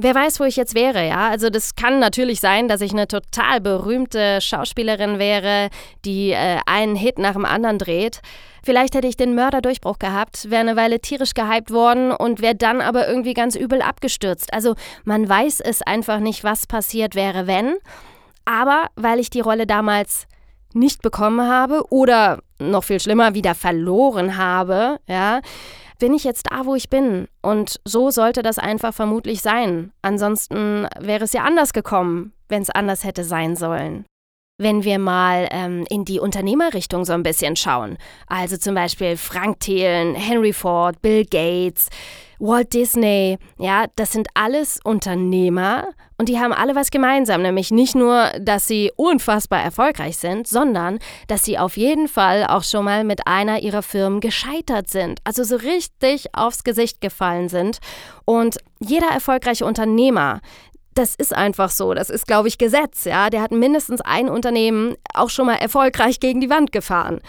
Wer 0.00 0.14
weiß, 0.14 0.38
wo 0.38 0.44
ich 0.44 0.54
jetzt 0.54 0.76
wäre, 0.76 1.08
ja? 1.08 1.28
Also 1.28 1.50
das 1.50 1.74
kann 1.74 1.98
natürlich 1.98 2.38
sein, 2.38 2.68
dass 2.68 2.80
ich 2.80 2.92
eine 2.92 3.08
total 3.08 3.60
berühmte 3.60 4.40
Schauspielerin 4.40 5.18
wäre, 5.18 5.70
die 6.04 6.30
äh, 6.30 6.60
einen 6.66 6.94
Hit 6.94 7.18
nach 7.18 7.32
dem 7.32 7.44
anderen 7.44 7.78
dreht. 7.78 8.20
Vielleicht 8.62 8.94
hätte 8.94 9.08
ich 9.08 9.16
den 9.16 9.34
Mörderdurchbruch 9.34 9.98
gehabt, 9.98 10.50
wäre 10.50 10.60
eine 10.60 10.76
Weile 10.76 11.00
tierisch 11.00 11.34
gehypt 11.34 11.72
worden 11.72 12.12
und 12.12 12.40
wäre 12.40 12.54
dann 12.54 12.80
aber 12.80 13.08
irgendwie 13.08 13.34
ganz 13.34 13.56
übel 13.56 13.82
abgestürzt. 13.82 14.52
Also 14.52 14.76
man 15.02 15.28
weiß 15.28 15.58
es 15.58 15.82
einfach 15.82 16.20
nicht, 16.20 16.44
was 16.44 16.68
passiert 16.68 17.16
wäre, 17.16 17.48
wenn. 17.48 17.74
Aber 18.44 18.86
weil 18.94 19.18
ich 19.18 19.30
die 19.30 19.40
Rolle 19.40 19.66
damals 19.66 20.28
nicht 20.74 21.02
bekommen 21.02 21.48
habe 21.48 21.82
oder 21.90 22.38
noch 22.60 22.84
viel 22.84 23.00
schlimmer 23.00 23.34
wieder 23.34 23.56
verloren 23.56 24.36
habe, 24.36 25.00
ja, 25.08 25.40
bin 25.98 26.14
ich 26.14 26.24
jetzt 26.24 26.50
da, 26.50 26.64
wo 26.64 26.74
ich 26.74 26.90
bin. 26.90 27.28
Und 27.42 27.80
so 27.84 28.10
sollte 28.10 28.42
das 28.42 28.58
einfach 28.58 28.94
vermutlich 28.94 29.42
sein. 29.42 29.92
Ansonsten 30.02 30.86
wäre 30.98 31.24
es 31.24 31.32
ja 31.32 31.42
anders 31.42 31.72
gekommen, 31.72 32.32
wenn 32.48 32.62
es 32.62 32.70
anders 32.70 33.04
hätte 33.04 33.24
sein 33.24 33.56
sollen. 33.56 34.04
Wenn 34.60 34.82
wir 34.82 34.98
mal 34.98 35.46
ähm, 35.52 35.84
in 35.88 36.04
die 36.04 36.18
Unternehmerrichtung 36.18 37.04
so 37.04 37.12
ein 37.12 37.22
bisschen 37.22 37.54
schauen, 37.54 37.96
also 38.26 38.56
zum 38.56 38.74
Beispiel 38.74 39.16
Frank 39.16 39.60
Thelen, 39.60 40.16
Henry 40.16 40.52
Ford, 40.52 41.00
Bill 41.00 41.24
Gates, 41.24 41.88
Walt 42.40 42.72
Disney, 42.72 43.38
ja, 43.58 43.84
das 43.94 44.10
sind 44.10 44.26
alles 44.34 44.80
Unternehmer 44.82 45.90
und 46.16 46.28
die 46.28 46.40
haben 46.40 46.52
alle 46.52 46.74
was 46.74 46.90
gemeinsam, 46.90 47.42
nämlich 47.42 47.70
nicht 47.70 47.94
nur, 47.94 48.32
dass 48.40 48.66
sie 48.66 48.90
unfassbar 48.96 49.62
erfolgreich 49.62 50.16
sind, 50.16 50.48
sondern 50.48 50.98
dass 51.28 51.44
sie 51.44 51.56
auf 51.56 51.76
jeden 51.76 52.08
Fall 52.08 52.44
auch 52.44 52.64
schon 52.64 52.84
mal 52.84 53.04
mit 53.04 53.28
einer 53.28 53.60
ihrer 53.60 53.82
Firmen 53.82 54.18
gescheitert 54.18 54.88
sind, 54.88 55.20
also 55.22 55.44
so 55.44 55.54
richtig 55.54 56.34
aufs 56.34 56.64
Gesicht 56.64 57.00
gefallen 57.00 57.48
sind. 57.48 57.78
Und 58.24 58.58
jeder 58.80 59.06
erfolgreiche 59.06 59.64
Unternehmer, 59.64 60.40
das 60.98 61.14
ist 61.14 61.34
einfach 61.34 61.70
so. 61.70 61.94
Das 61.94 62.10
ist, 62.10 62.26
glaube 62.26 62.48
ich, 62.48 62.58
Gesetz. 62.58 63.04
Ja, 63.04 63.30
der 63.30 63.40
hat 63.40 63.52
mindestens 63.52 64.00
ein 64.00 64.28
Unternehmen 64.28 64.96
auch 65.14 65.30
schon 65.30 65.46
mal 65.46 65.54
erfolgreich 65.54 66.18
gegen 66.18 66.40
die 66.40 66.50
Wand 66.50 66.72
gefahren. 66.72 67.20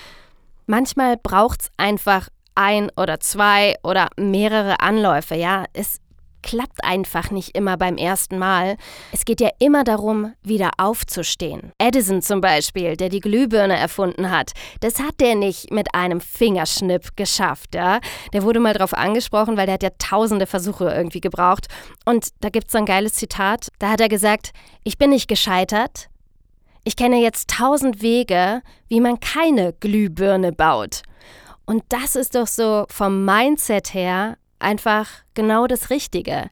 Manchmal 0.66 1.18
braucht 1.18 1.62
es 1.62 1.72
einfach 1.78 2.30
ein 2.56 2.92
oder 2.98 3.20
zwei 3.20 3.76
oder 3.84 4.10
mehrere 4.18 4.80
Anläufe. 4.80 5.36
Ja, 5.36 5.66
es 5.74 6.00
klappt 6.42 6.84
einfach 6.84 7.32
nicht 7.32 7.56
immer 7.56 7.78
beim 7.78 7.98
ersten 7.98 8.38
Mal. 8.38 8.78
Es 9.12 9.26
geht 9.26 9.42
ja 9.42 9.50
immer 9.60 9.84
darum, 9.84 10.34
wieder 10.42 10.72
aufzustehen. 10.78 11.72
Edison 11.78 12.22
zum 12.22 12.42
Beispiel, 12.42 12.96
der 12.96 13.10
die 13.10 13.20
Glühbirne 13.20 13.78
erfunden 13.78 14.32
hat, 14.32 14.52
das 14.80 15.00
hat 15.00 15.20
der 15.20 15.36
nicht 15.36 15.72
mit 15.72 15.94
einem 15.94 16.22
Fingerschnipp 16.22 17.16
geschafft. 17.16 17.76
Ja? 17.76 18.00
Der 18.34 18.44
wurde 18.44 18.60
mal 18.60 18.74
darauf 18.74 18.94
angesprochen, 18.94 19.58
weil 19.58 19.66
der 19.66 19.74
hat 19.76 19.84
ja 19.84 19.92
tausende 19.98 20.48
Versuche 20.48 20.86
irgendwie 20.86 21.22
gebraucht. 21.22 21.68
Und 22.06 22.30
da 22.42 22.50
gibt 22.50 22.68
es 22.68 22.72
so 22.74 22.78
ein 22.78 22.86
geiles 22.86 23.14
Zitat. 23.14 23.68
Da 23.80 23.90
hat 23.90 24.02
er 24.02 24.10
gesagt, 24.10 24.52
ich 24.84 24.98
bin 24.98 25.10
nicht 25.12 25.28
gescheitert. 25.28 26.10
Ich 26.84 26.96
kenne 26.96 27.22
jetzt 27.22 27.50
tausend 27.50 28.02
Wege, 28.02 28.62
wie 28.88 29.02
man 29.02 29.20
keine 29.20 29.74
Glühbirne 29.74 30.52
baut. 30.52 31.04
Und 31.66 31.84
das 31.90 32.16
ist 32.16 32.34
doch 32.34 32.48
so 32.48 32.86
vom 32.90 33.26
Mindset 33.26 33.94
her 33.94 34.38
einfach 34.60 35.08
genau 35.34 35.68
das 35.68 35.90
Richtige. 35.90 36.50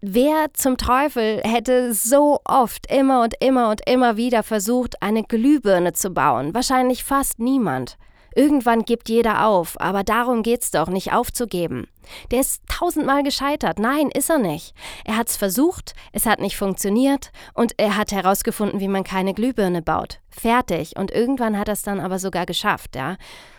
Wer 0.00 0.52
zum 0.54 0.78
Teufel 0.78 1.40
hätte 1.44 1.94
so 1.94 2.40
oft 2.44 2.90
immer 2.92 3.22
und 3.22 3.34
immer 3.40 3.70
und 3.70 3.88
immer 3.88 4.16
wieder 4.16 4.42
versucht, 4.42 5.00
eine 5.00 5.22
Glühbirne 5.22 5.92
zu 5.92 6.10
bauen? 6.10 6.54
Wahrscheinlich 6.54 7.04
fast 7.04 7.38
niemand. 7.38 7.96
Irgendwann 8.34 8.84
gibt 8.84 9.08
jeder 9.08 9.46
auf, 9.46 9.80
aber 9.80 10.04
darum 10.04 10.42
geht's 10.42 10.70
doch, 10.70 10.88
nicht 10.88 11.12
aufzugeben. 11.12 11.86
Der 12.30 12.40
ist 12.40 12.62
tausendmal 12.66 13.22
gescheitert. 13.22 13.78
Nein, 13.78 14.10
ist 14.10 14.30
er 14.30 14.38
nicht. 14.38 14.74
Er 15.04 15.16
hat's 15.16 15.36
versucht, 15.36 15.94
es 16.12 16.26
hat 16.26 16.40
nicht 16.40 16.56
funktioniert 16.56 17.30
und 17.54 17.74
er 17.76 17.96
hat 17.96 18.10
herausgefunden, 18.10 18.80
wie 18.80 18.88
man 18.88 19.04
keine 19.04 19.34
Glühbirne 19.34 19.82
baut. 19.82 20.20
Fertig. 20.30 20.96
Und 20.96 21.10
irgendwann 21.10 21.58
hat 21.58 21.68
er 21.68 21.74
es 21.74 21.82
dann 21.82 22.00
aber 22.00 22.18
sogar 22.18 22.46
geschafft, 22.46 22.96
ja. 22.96 23.16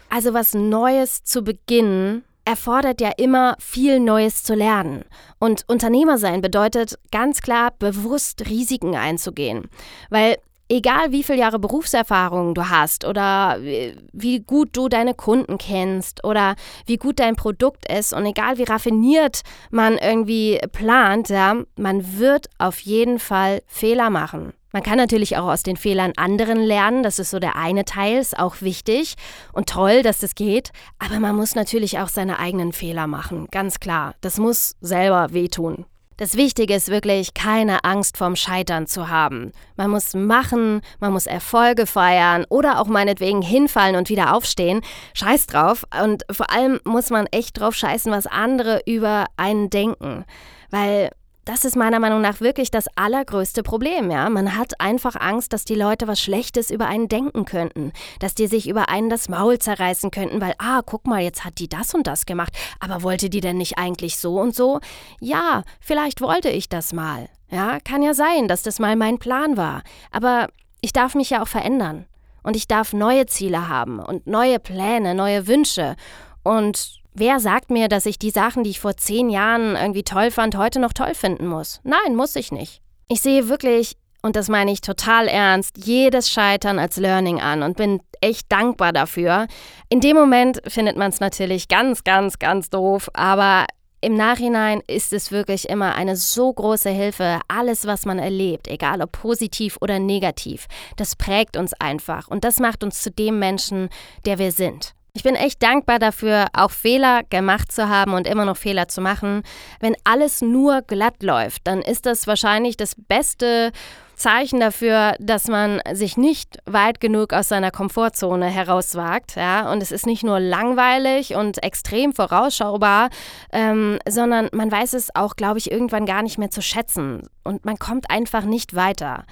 Also 0.09 0.33
was 0.33 0.53
Neues 0.53 1.23
zu 1.23 1.43
beginnen, 1.43 2.23
erfordert 2.45 3.01
ja 3.01 3.11
immer 3.17 3.55
viel 3.59 3.99
Neues 3.99 4.43
zu 4.43 4.53
lernen. 4.53 5.05
Und 5.39 5.63
Unternehmer 5.67 6.17
sein 6.17 6.41
bedeutet 6.41 6.97
ganz 7.11 7.41
klar 7.41 7.73
bewusst 7.79 8.49
Risiken 8.49 8.95
einzugehen. 8.95 9.69
Weil 10.09 10.37
egal 10.69 11.11
wie 11.11 11.23
viele 11.23 11.39
Jahre 11.39 11.59
Berufserfahrung 11.59 12.53
du 12.53 12.69
hast 12.69 13.05
oder 13.05 13.57
wie 13.61 14.39
gut 14.39 14.69
du 14.73 14.89
deine 14.89 15.13
Kunden 15.13 15.57
kennst 15.57 16.23
oder 16.23 16.55
wie 16.85 16.97
gut 16.97 17.19
dein 17.19 17.35
Produkt 17.35 17.91
ist 17.91 18.13
und 18.13 18.25
egal 18.25 18.57
wie 18.57 18.63
raffiniert 18.63 19.41
man 19.71 19.97
irgendwie 19.97 20.59
plant, 20.71 21.29
ja, 21.29 21.55
man 21.77 22.17
wird 22.17 22.47
auf 22.57 22.79
jeden 22.79 23.19
Fall 23.19 23.61
Fehler 23.67 24.09
machen. 24.09 24.53
Man 24.73 24.83
kann 24.83 24.97
natürlich 24.97 25.37
auch 25.37 25.47
aus 25.47 25.61
den 25.61 25.77
Fehlern 25.77 26.13
anderen 26.17 26.57
lernen, 26.57 27.03
das 27.03 27.19
ist 27.19 27.29
so 27.29 27.39
der 27.39 27.55
eine 27.55 27.85
Teil, 27.85 28.17
ist 28.17 28.37
auch 28.37 28.61
wichtig 28.61 29.13
und 29.53 29.69
toll, 29.69 30.01
dass 30.01 30.17
das 30.17 30.33
geht, 30.33 30.71
aber 30.97 31.19
man 31.19 31.35
muss 31.35 31.53
natürlich 31.53 31.99
auch 31.99 32.09
seine 32.09 32.39
eigenen 32.39 32.73
Fehler 32.73 33.05
machen, 33.05 33.47
ganz 33.51 33.79
klar. 33.79 34.15
Das 34.21 34.39
muss 34.39 34.75
selber 34.81 35.31
wehtun. 35.31 35.85
Das 36.17 36.37
Wichtige 36.37 36.75
ist 36.75 36.89
wirklich, 36.89 37.33
keine 37.33 37.83
Angst 37.83 38.17
vorm 38.17 38.35
Scheitern 38.35 38.87
zu 38.87 39.09
haben. 39.09 39.51
Man 39.75 39.89
muss 39.89 40.13
machen, 40.13 40.81
man 40.99 41.13
muss 41.13 41.25
Erfolge 41.25 41.85
feiern 41.85 42.45
oder 42.49 42.79
auch 42.79 42.87
meinetwegen 42.87 43.41
hinfallen 43.41 43.95
und 43.95 44.09
wieder 44.09 44.35
aufstehen. 44.35 44.81
Scheiß 45.15 45.47
drauf. 45.47 45.85
Und 46.03 46.23
vor 46.31 46.51
allem 46.51 46.79
muss 46.83 47.09
man 47.09 47.25
echt 47.27 47.59
drauf 47.59 47.75
scheißen, 47.75 48.11
was 48.11 48.27
andere 48.27 48.81
über 48.85 49.25
einen 49.37 49.71
denken. 49.71 50.25
Weil 50.69 51.09
das 51.45 51.65
ist 51.65 51.75
meiner 51.75 51.99
Meinung 51.99 52.21
nach 52.21 52.39
wirklich 52.39 52.71
das 52.71 52.85
allergrößte 52.95 53.63
Problem, 53.63 54.09
ja. 54.09 54.29
Man 54.29 54.57
hat 54.57 54.79
einfach 54.79 55.15
Angst, 55.19 55.51
dass 55.51 55.65
die 55.65 55.75
Leute 55.75 56.07
was 56.07 56.21
Schlechtes 56.21 56.71
über 56.71 56.87
einen 56.87 57.09
denken 57.09 57.45
könnten, 57.45 57.91
dass 58.19 58.33
die 58.33 58.47
sich 58.47 58.69
über 58.69 58.89
einen 58.89 59.09
das 59.09 59.27
Maul 59.27 59.59
zerreißen 59.59 60.09
könnten, 60.11 60.39
weil, 60.39 60.53
ah, 60.57 60.81
guck 60.85 61.05
mal, 61.05 61.21
jetzt 61.21 61.43
hat 61.43 61.59
die 61.59 61.67
das 61.67 61.93
und 61.93 62.07
das 62.07 62.25
gemacht, 62.25 62.53
aber 62.79 63.03
wollte 63.03 63.29
die 63.29 63.41
denn 63.41 63.57
nicht 63.57 63.77
eigentlich 63.77 64.17
so 64.17 64.39
und 64.39 64.55
so? 64.55 64.79
Ja, 65.19 65.63
vielleicht 65.81 66.21
wollte 66.21 66.49
ich 66.49 66.69
das 66.69 66.93
mal. 66.93 67.27
Ja, 67.49 67.79
kann 67.79 68.01
ja 68.01 68.13
sein, 68.13 68.47
dass 68.47 68.63
das 68.63 68.79
mal 68.79 68.95
mein 68.95 69.19
Plan 69.19 69.57
war, 69.57 69.83
aber 70.11 70.47
ich 70.81 70.93
darf 70.93 71.13
mich 71.13 71.29
ja 71.29 71.43
auch 71.43 71.47
verändern 71.47 72.05
und 72.41 72.55
ich 72.55 72.67
darf 72.67 72.93
neue 72.93 73.25
Ziele 73.25 73.67
haben 73.67 73.99
und 73.99 74.27
neue 74.27 74.59
Pläne, 74.59 75.13
neue 75.13 75.45
Wünsche 75.47 75.95
und 76.43 77.02
Wer 77.15 77.39
sagt 77.39 77.69
mir, 77.69 77.89
dass 77.89 78.07
ich 78.07 78.17
die 78.17 78.31
Sachen, 78.31 78.63
die 78.63 78.71
ich 78.71 78.79
vor 78.79 78.97
zehn 78.97 79.29
Jahren 79.29 79.75
irgendwie 79.75 80.03
toll 80.03 80.31
fand, 80.31 80.57
heute 80.57 80.79
noch 80.79 80.93
toll 80.93 81.13
finden 81.13 81.45
muss? 81.45 81.79
Nein, 81.83 82.15
muss 82.15 82.35
ich 82.35 82.51
nicht. 82.51 82.81
Ich 83.07 83.21
sehe 83.21 83.49
wirklich, 83.49 83.95
und 84.23 84.35
das 84.35 84.49
meine 84.49 84.71
ich 84.71 84.81
total 84.81 85.27
ernst, 85.27 85.85
jedes 85.85 86.31
Scheitern 86.31 86.79
als 86.79 86.97
Learning 86.97 87.39
an 87.39 87.61
und 87.61 87.77
bin 87.77 88.01
echt 88.19 88.51
dankbar 88.51 88.93
dafür. 88.93 89.45
In 89.89 89.99
dem 89.99 90.17
Moment 90.17 90.61
findet 90.67 90.97
man 90.97 91.09
es 91.09 91.19
natürlich 91.19 91.67
ganz, 91.67 92.03
ganz, 92.03 92.39
ganz 92.39 92.71
doof, 92.71 93.11
aber 93.13 93.67
im 94.01 94.15
Nachhinein 94.15 94.81
ist 94.87 95.13
es 95.13 95.31
wirklich 95.31 95.69
immer 95.69 95.93
eine 95.93 96.15
so 96.15 96.51
große 96.51 96.89
Hilfe. 96.89 97.39
Alles, 97.47 97.85
was 97.85 98.05
man 98.05 98.17
erlebt, 98.17 98.67
egal 98.67 99.01
ob 99.03 99.11
positiv 99.11 99.77
oder 99.81 99.99
negativ, 99.99 100.65
das 100.97 101.15
prägt 101.15 101.57
uns 101.57 101.73
einfach 101.73 102.27
und 102.27 102.43
das 102.43 102.59
macht 102.59 102.83
uns 102.83 103.03
zu 103.03 103.11
dem 103.11 103.37
Menschen, 103.37 103.89
der 104.25 104.39
wir 104.39 104.51
sind. 104.51 104.95
Ich 105.15 105.21
bin 105.21 105.35
echt 105.35 105.61
dankbar 105.61 105.99
dafür, 105.99 106.47
auch 106.53 106.71
Fehler 106.71 107.21
gemacht 107.29 107.71
zu 107.71 107.87
haben 107.87 108.15
und 108.15 108.25
immer 108.25 108.45
noch 108.45 108.57
Fehler 108.57 108.87
zu 108.87 108.99
machen. 108.99 109.43
Wenn 109.79 109.95
alles 110.03 110.41
nur 110.41 110.81
glatt 110.81 111.21
läuft, 111.21 111.67
dann 111.67 111.83
ist 111.83 112.07
das 112.07 112.25
wahrscheinlich 112.25 112.77
das 112.77 112.95
beste 112.95 113.71
Zeichen 114.15 114.59
dafür, 114.59 115.13
dass 115.19 115.47
man 115.47 115.81
sich 115.91 116.17
nicht 116.17 116.57
weit 116.65 116.99
genug 116.99 117.31
aus 117.31 117.49
seiner 117.49 117.69
Komfortzone 117.69 118.47
herauswagt. 118.47 119.35
Ja? 119.35 119.71
Und 119.71 119.83
es 119.83 119.91
ist 119.91 120.07
nicht 120.07 120.23
nur 120.23 120.39
langweilig 120.39 121.35
und 121.35 121.61
extrem 121.61 122.13
vorausschaubar, 122.13 123.09
ähm, 123.51 123.99
sondern 124.09 124.49
man 124.51 124.71
weiß 124.71 124.93
es 124.93 125.15
auch, 125.15 125.35
glaube 125.35 125.59
ich, 125.59 125.71
irgendwann 125.71 126.07
gar 126.07 126.23
nicht 126.23 126.39
mehr 126.39 126.49
zu 126.49 126.63
schätzen. 126.63 127.29
Und 127.43 127.65
man 127.65 127.77
kommt 127.77 128.09
einfach 128.09 128.45
nicht 128.45 128.75
weiter. 128.75 129.25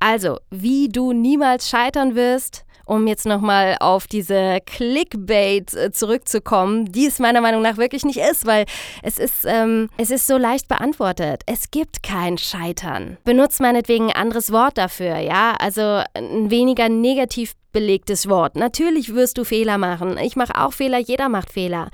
Also, 0.00 0.38
wie 0.50 0.88
du 0.88 1.12
niemals 1.12 1.68
scheitern 1.68 2.16
wirst, 2.16 2.64
um 2.88 3.06
jetzt 3.06 3.26
nochmal 3.26 3.76
auf 3.80 4.06
diese 4.06 4.58
Clickbait 4.64 5.74
äh, 5.74 5.92
zurückzukommen, 5.92 6.90
die 6.90 7.06
es 7.06 7.18
meiner 7.18 7.40
Meinung 7.40 7.62
nach 7.62 7.76
wirklich 7.76 8.04
nicht 8.04 8.18
ist, 8.18 8.46
weil 8.46 8.64
es 9.02 9.18
ist, 9.18 9.44
ähm, 9.44 9.88
es 9.98 10.10
ist 10.10 10.26
so 10.26 10.38
leicht 10.38 10.68
beantwortet. 10.68 11.42
Es 11.46 11.70
gibt 11.70 12.02
kein 12.02 12.38
Scheitern. 12.38 13.18
Benutzt 13.24 13.60
meinetwegen 13.60 14.06
ein 14.06 14.16
anderes 14.16 14.52
Wort 14.52 14.78
dafür, 14.78 15.18
ja? 15.18 15.54
Also 15.58 16.02
ein 16.14 16.50
weniger 16.50 16.88
negativ 16.88 17.54
belegtes 17.72 18.28
Wort. 18.28 18.56
Natürlich 18.56 19.14
wirst 19.14 19.38
du 19.38 19.44
Fehler 19.44 19.78
machen. 19.78 20.18
Ich 20.18 20.36
mache 20.36 20.56
auch 20.56 20.72
Fehler, 20.72 20.98
jeder 20.98 21.28
macht 21.28 21.52
Fehler. 21.52 21.90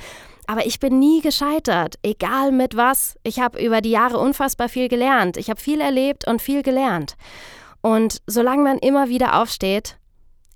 Aber 0.46 0.66
ich 0.66 0.78
bin 0.78 0.98
nie 0.98 1.20
gescheitert, 1.22 1.96
egal 2.02 2.52
mit 2.52 2.76
was. 2.76 3.16
Ich 3.22 3.40
habe 3.40 3.62
über 3.62 3.80
die 3.80 3.90
Jahre 3.90 4.18
unfassbar 4.18 4.68
viel 4.68 4.88
gelernt. 4.88 5.37
Ich 5.37 5.50
habe 5.50 5.61
viel 5.61 5.80
erlebt 5.80 6.26
und 6.26 6.42
viel 6.42 6.62
gelernt. 6.62 7.16
Und 7.80 8.22
solange 8.26 8.62
man 8.62 8.78
immer 8.78 9.09
wieder 9.09 9.40
aufsteht, 9.40 9.98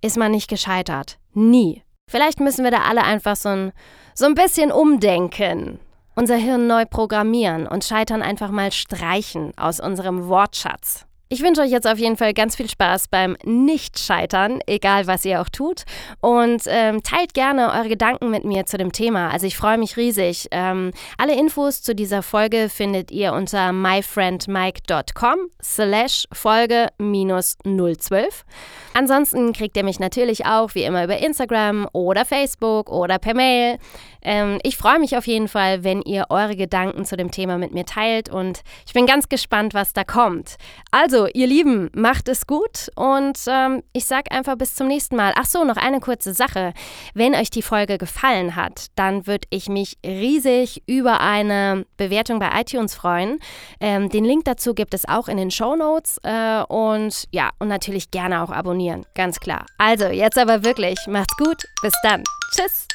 ist 0.01 0.17
man 0.17 0.33
nicht 0.33 0.49
gescheitert. 0.49 1.19
Nie. 1.35 1.83
Vielleicht 2.11 2.41
müssen 2.41 2.65
wir 2.65 2.71
da 2.71 2.83
alle 2.83 3.05
einfach 3.05 3.37
so 3.37 3.49
ein, 3.51 3.73
so 4.15 4.27
ein 4.27 4.35
bisschen 4.35 4.73
umdenken. 4.73 5.79
Unser 6.15 6.37
Hirn 6.37 6.67
neu 6.67 6.85
programmieren 6.85 7.67
und 7.67 7.85
Scheitern 7.85 8.23
einfach 8.23 8.51
mal 8.51 8.73
streichen 8.73 9.53
aus 9.57 9.79
unserem 9.79 10.29
Wortschatz. 10.29 11.08
Ich 11.31 11.43
wünsche 11.43 11.61
euch 11.61 11.71
jetzt 11.71 11.87
auf 11.87 11.99
jeden 11.99 12.17
Fall 12.17 12.33
ganz 12.33 12.57
viel 12.57 12.71
Spaß 12.71 13.09
beim 13.09 13.37
Nicht-Scheitern, 13.45 14.61
egal 14.67 15.07
was 15.07 15.27
ihr 15.27 15.43
auch 15.43 15.51
tut. 15.51 15.83
Und 16.21 16.63
ähm, 16.67 17.03
teilt 17.03 17.35
gerne 17.35 17.71
eure 17.71 17.91
Gedanken 17.91 18.31
mit 18.31 18.47
mir 18.47 18.65
zu 18.65 18.79
dem 18.79 18.93
Thema. 18.93 19.31
Also 19.31 19.47
ich 19.47 19.55
freue 19.55 19.77
mich 19.77 19.99
riesig. 19.99 20.49
Ähm, 20.53 20.91
alle 21.19 21.39
Infos 21.39 21.83
zu 21.83 21.95
dieser 21.95 22.23
Folge 22.23 22.71
findet 22.71 23.11
ihr 23.11 23.35
unter 23.35 23.73
myfriendmike.com 23.73 25.37
slash 25.63 26.27
Folge 26.33 26.89
minus 26.97 27.59
012. 27.63 28.47
Ansonsten 28.95 29.53
kriegt 29.53 29.77
ihr 29.77 29.85
mich 29.85 30.01
natürlich 30.01 30.47
auch 30.47 30.75
wie 30.75 30.85
immer 30.85 31.05
über 31.05 31.19
Instagram 31.19 31.89
oder 31.93 32.25
Facebook 32.25 32.91
oder 32.91 33.19
per 33.19 33.35
Mail. 33.35 33.79
Ähm, 34.23 34.59
ich 34.63 34.77
freue 34.77 34.99
mich 34.99 35.17
auf 35.17 35.27
jeden 35.27 35.49
Fall, 35.49 35.85
wenn 35.85 36.03
ihr 36.03 36.27
eure 36.31 36.57
Gedanken 36.57 37.05
zu 37.05 37.17
dem 37.17 37.31
Thema 37.31 37.59
mit 37.59 37.73
mir 37.73 37.85
teilt 37.85 38.29
und 38.29 38.63
ich 38.87 38.93
bin 38.93 39.07
ganz 39.07 39.29
gespannt, 39.29 39.75
was 39.75 39.93
da 39.93 40.05
kommt. 40.05 40.57
Also, 40.91 41.18
ihr 41.27 41.47
Lieben, 41.47 41.91
macht 41.95 42.29
es 42.29 42.47
gut 42.47 42.91
und 42.95 43.39
ähm, 43.47 43.83
ich 43.93 44.05
sage 44.05 44.31
einfach 44.31 44.57
bis 44.57 44.75
zum 44.75 44.89
nächsten 44.89 45.17
Mal. 45.17 45.33
Ach 45.37 45.47
so, 45.47 45.65
noch 45.65 45.77
eine 45.77 46.01
kurze 46.01 46.35
Sache. 46.35 46.73
Wenn 47.15 47.35
euch 47.35 47.51
die 47.51 47.63
Folge 47.63 47.99
gefallen 47.99 48.57
hat, 48.57 48.87
dann 48.95 49.27
würde 49.27 49.47
ich 49.51 49.69
mich 49.69 49.99
riesig 50.05 50.83
über 50.87 51.21
eine 51.21 51.87
Bewertung 51.97 52.39
bei 52.39 52.51
iTunes 52.61 52.95
freuen. 52.95 53.39
Ähm, 53.81 54.09
den 54.09 54.25
Link 54.25 54.45
dazu 54.45 54.75
gibt 54.75 54.95
es 54.95 55.09
auch 55.09 55.29
in 55.29 55.37
den 55.37 55.51
Show 55.51 55.77
Notes 55.77 56.19
äh, 56.23 56.63
und 56.69 57.25
ja, 57.31 57.51
und 57.59 57.69
natürlich 57.69 58.11
gerne 58.11 58.43
auch 58.43 58.51
abonnieren, 58.51 59.05
ganz 59.15 59.41
klar. 59.41 59.67
Also, 59.79 60.07
jetzt 60.07 60.39
aber 60.39 60.65
wirklich, 60.65 60.99
macht's 61.07 61.37
gut, 61.37 61.63
bis 61.83 61.95
dann. 62.03 62.23
Tschüss. 62.55 62.89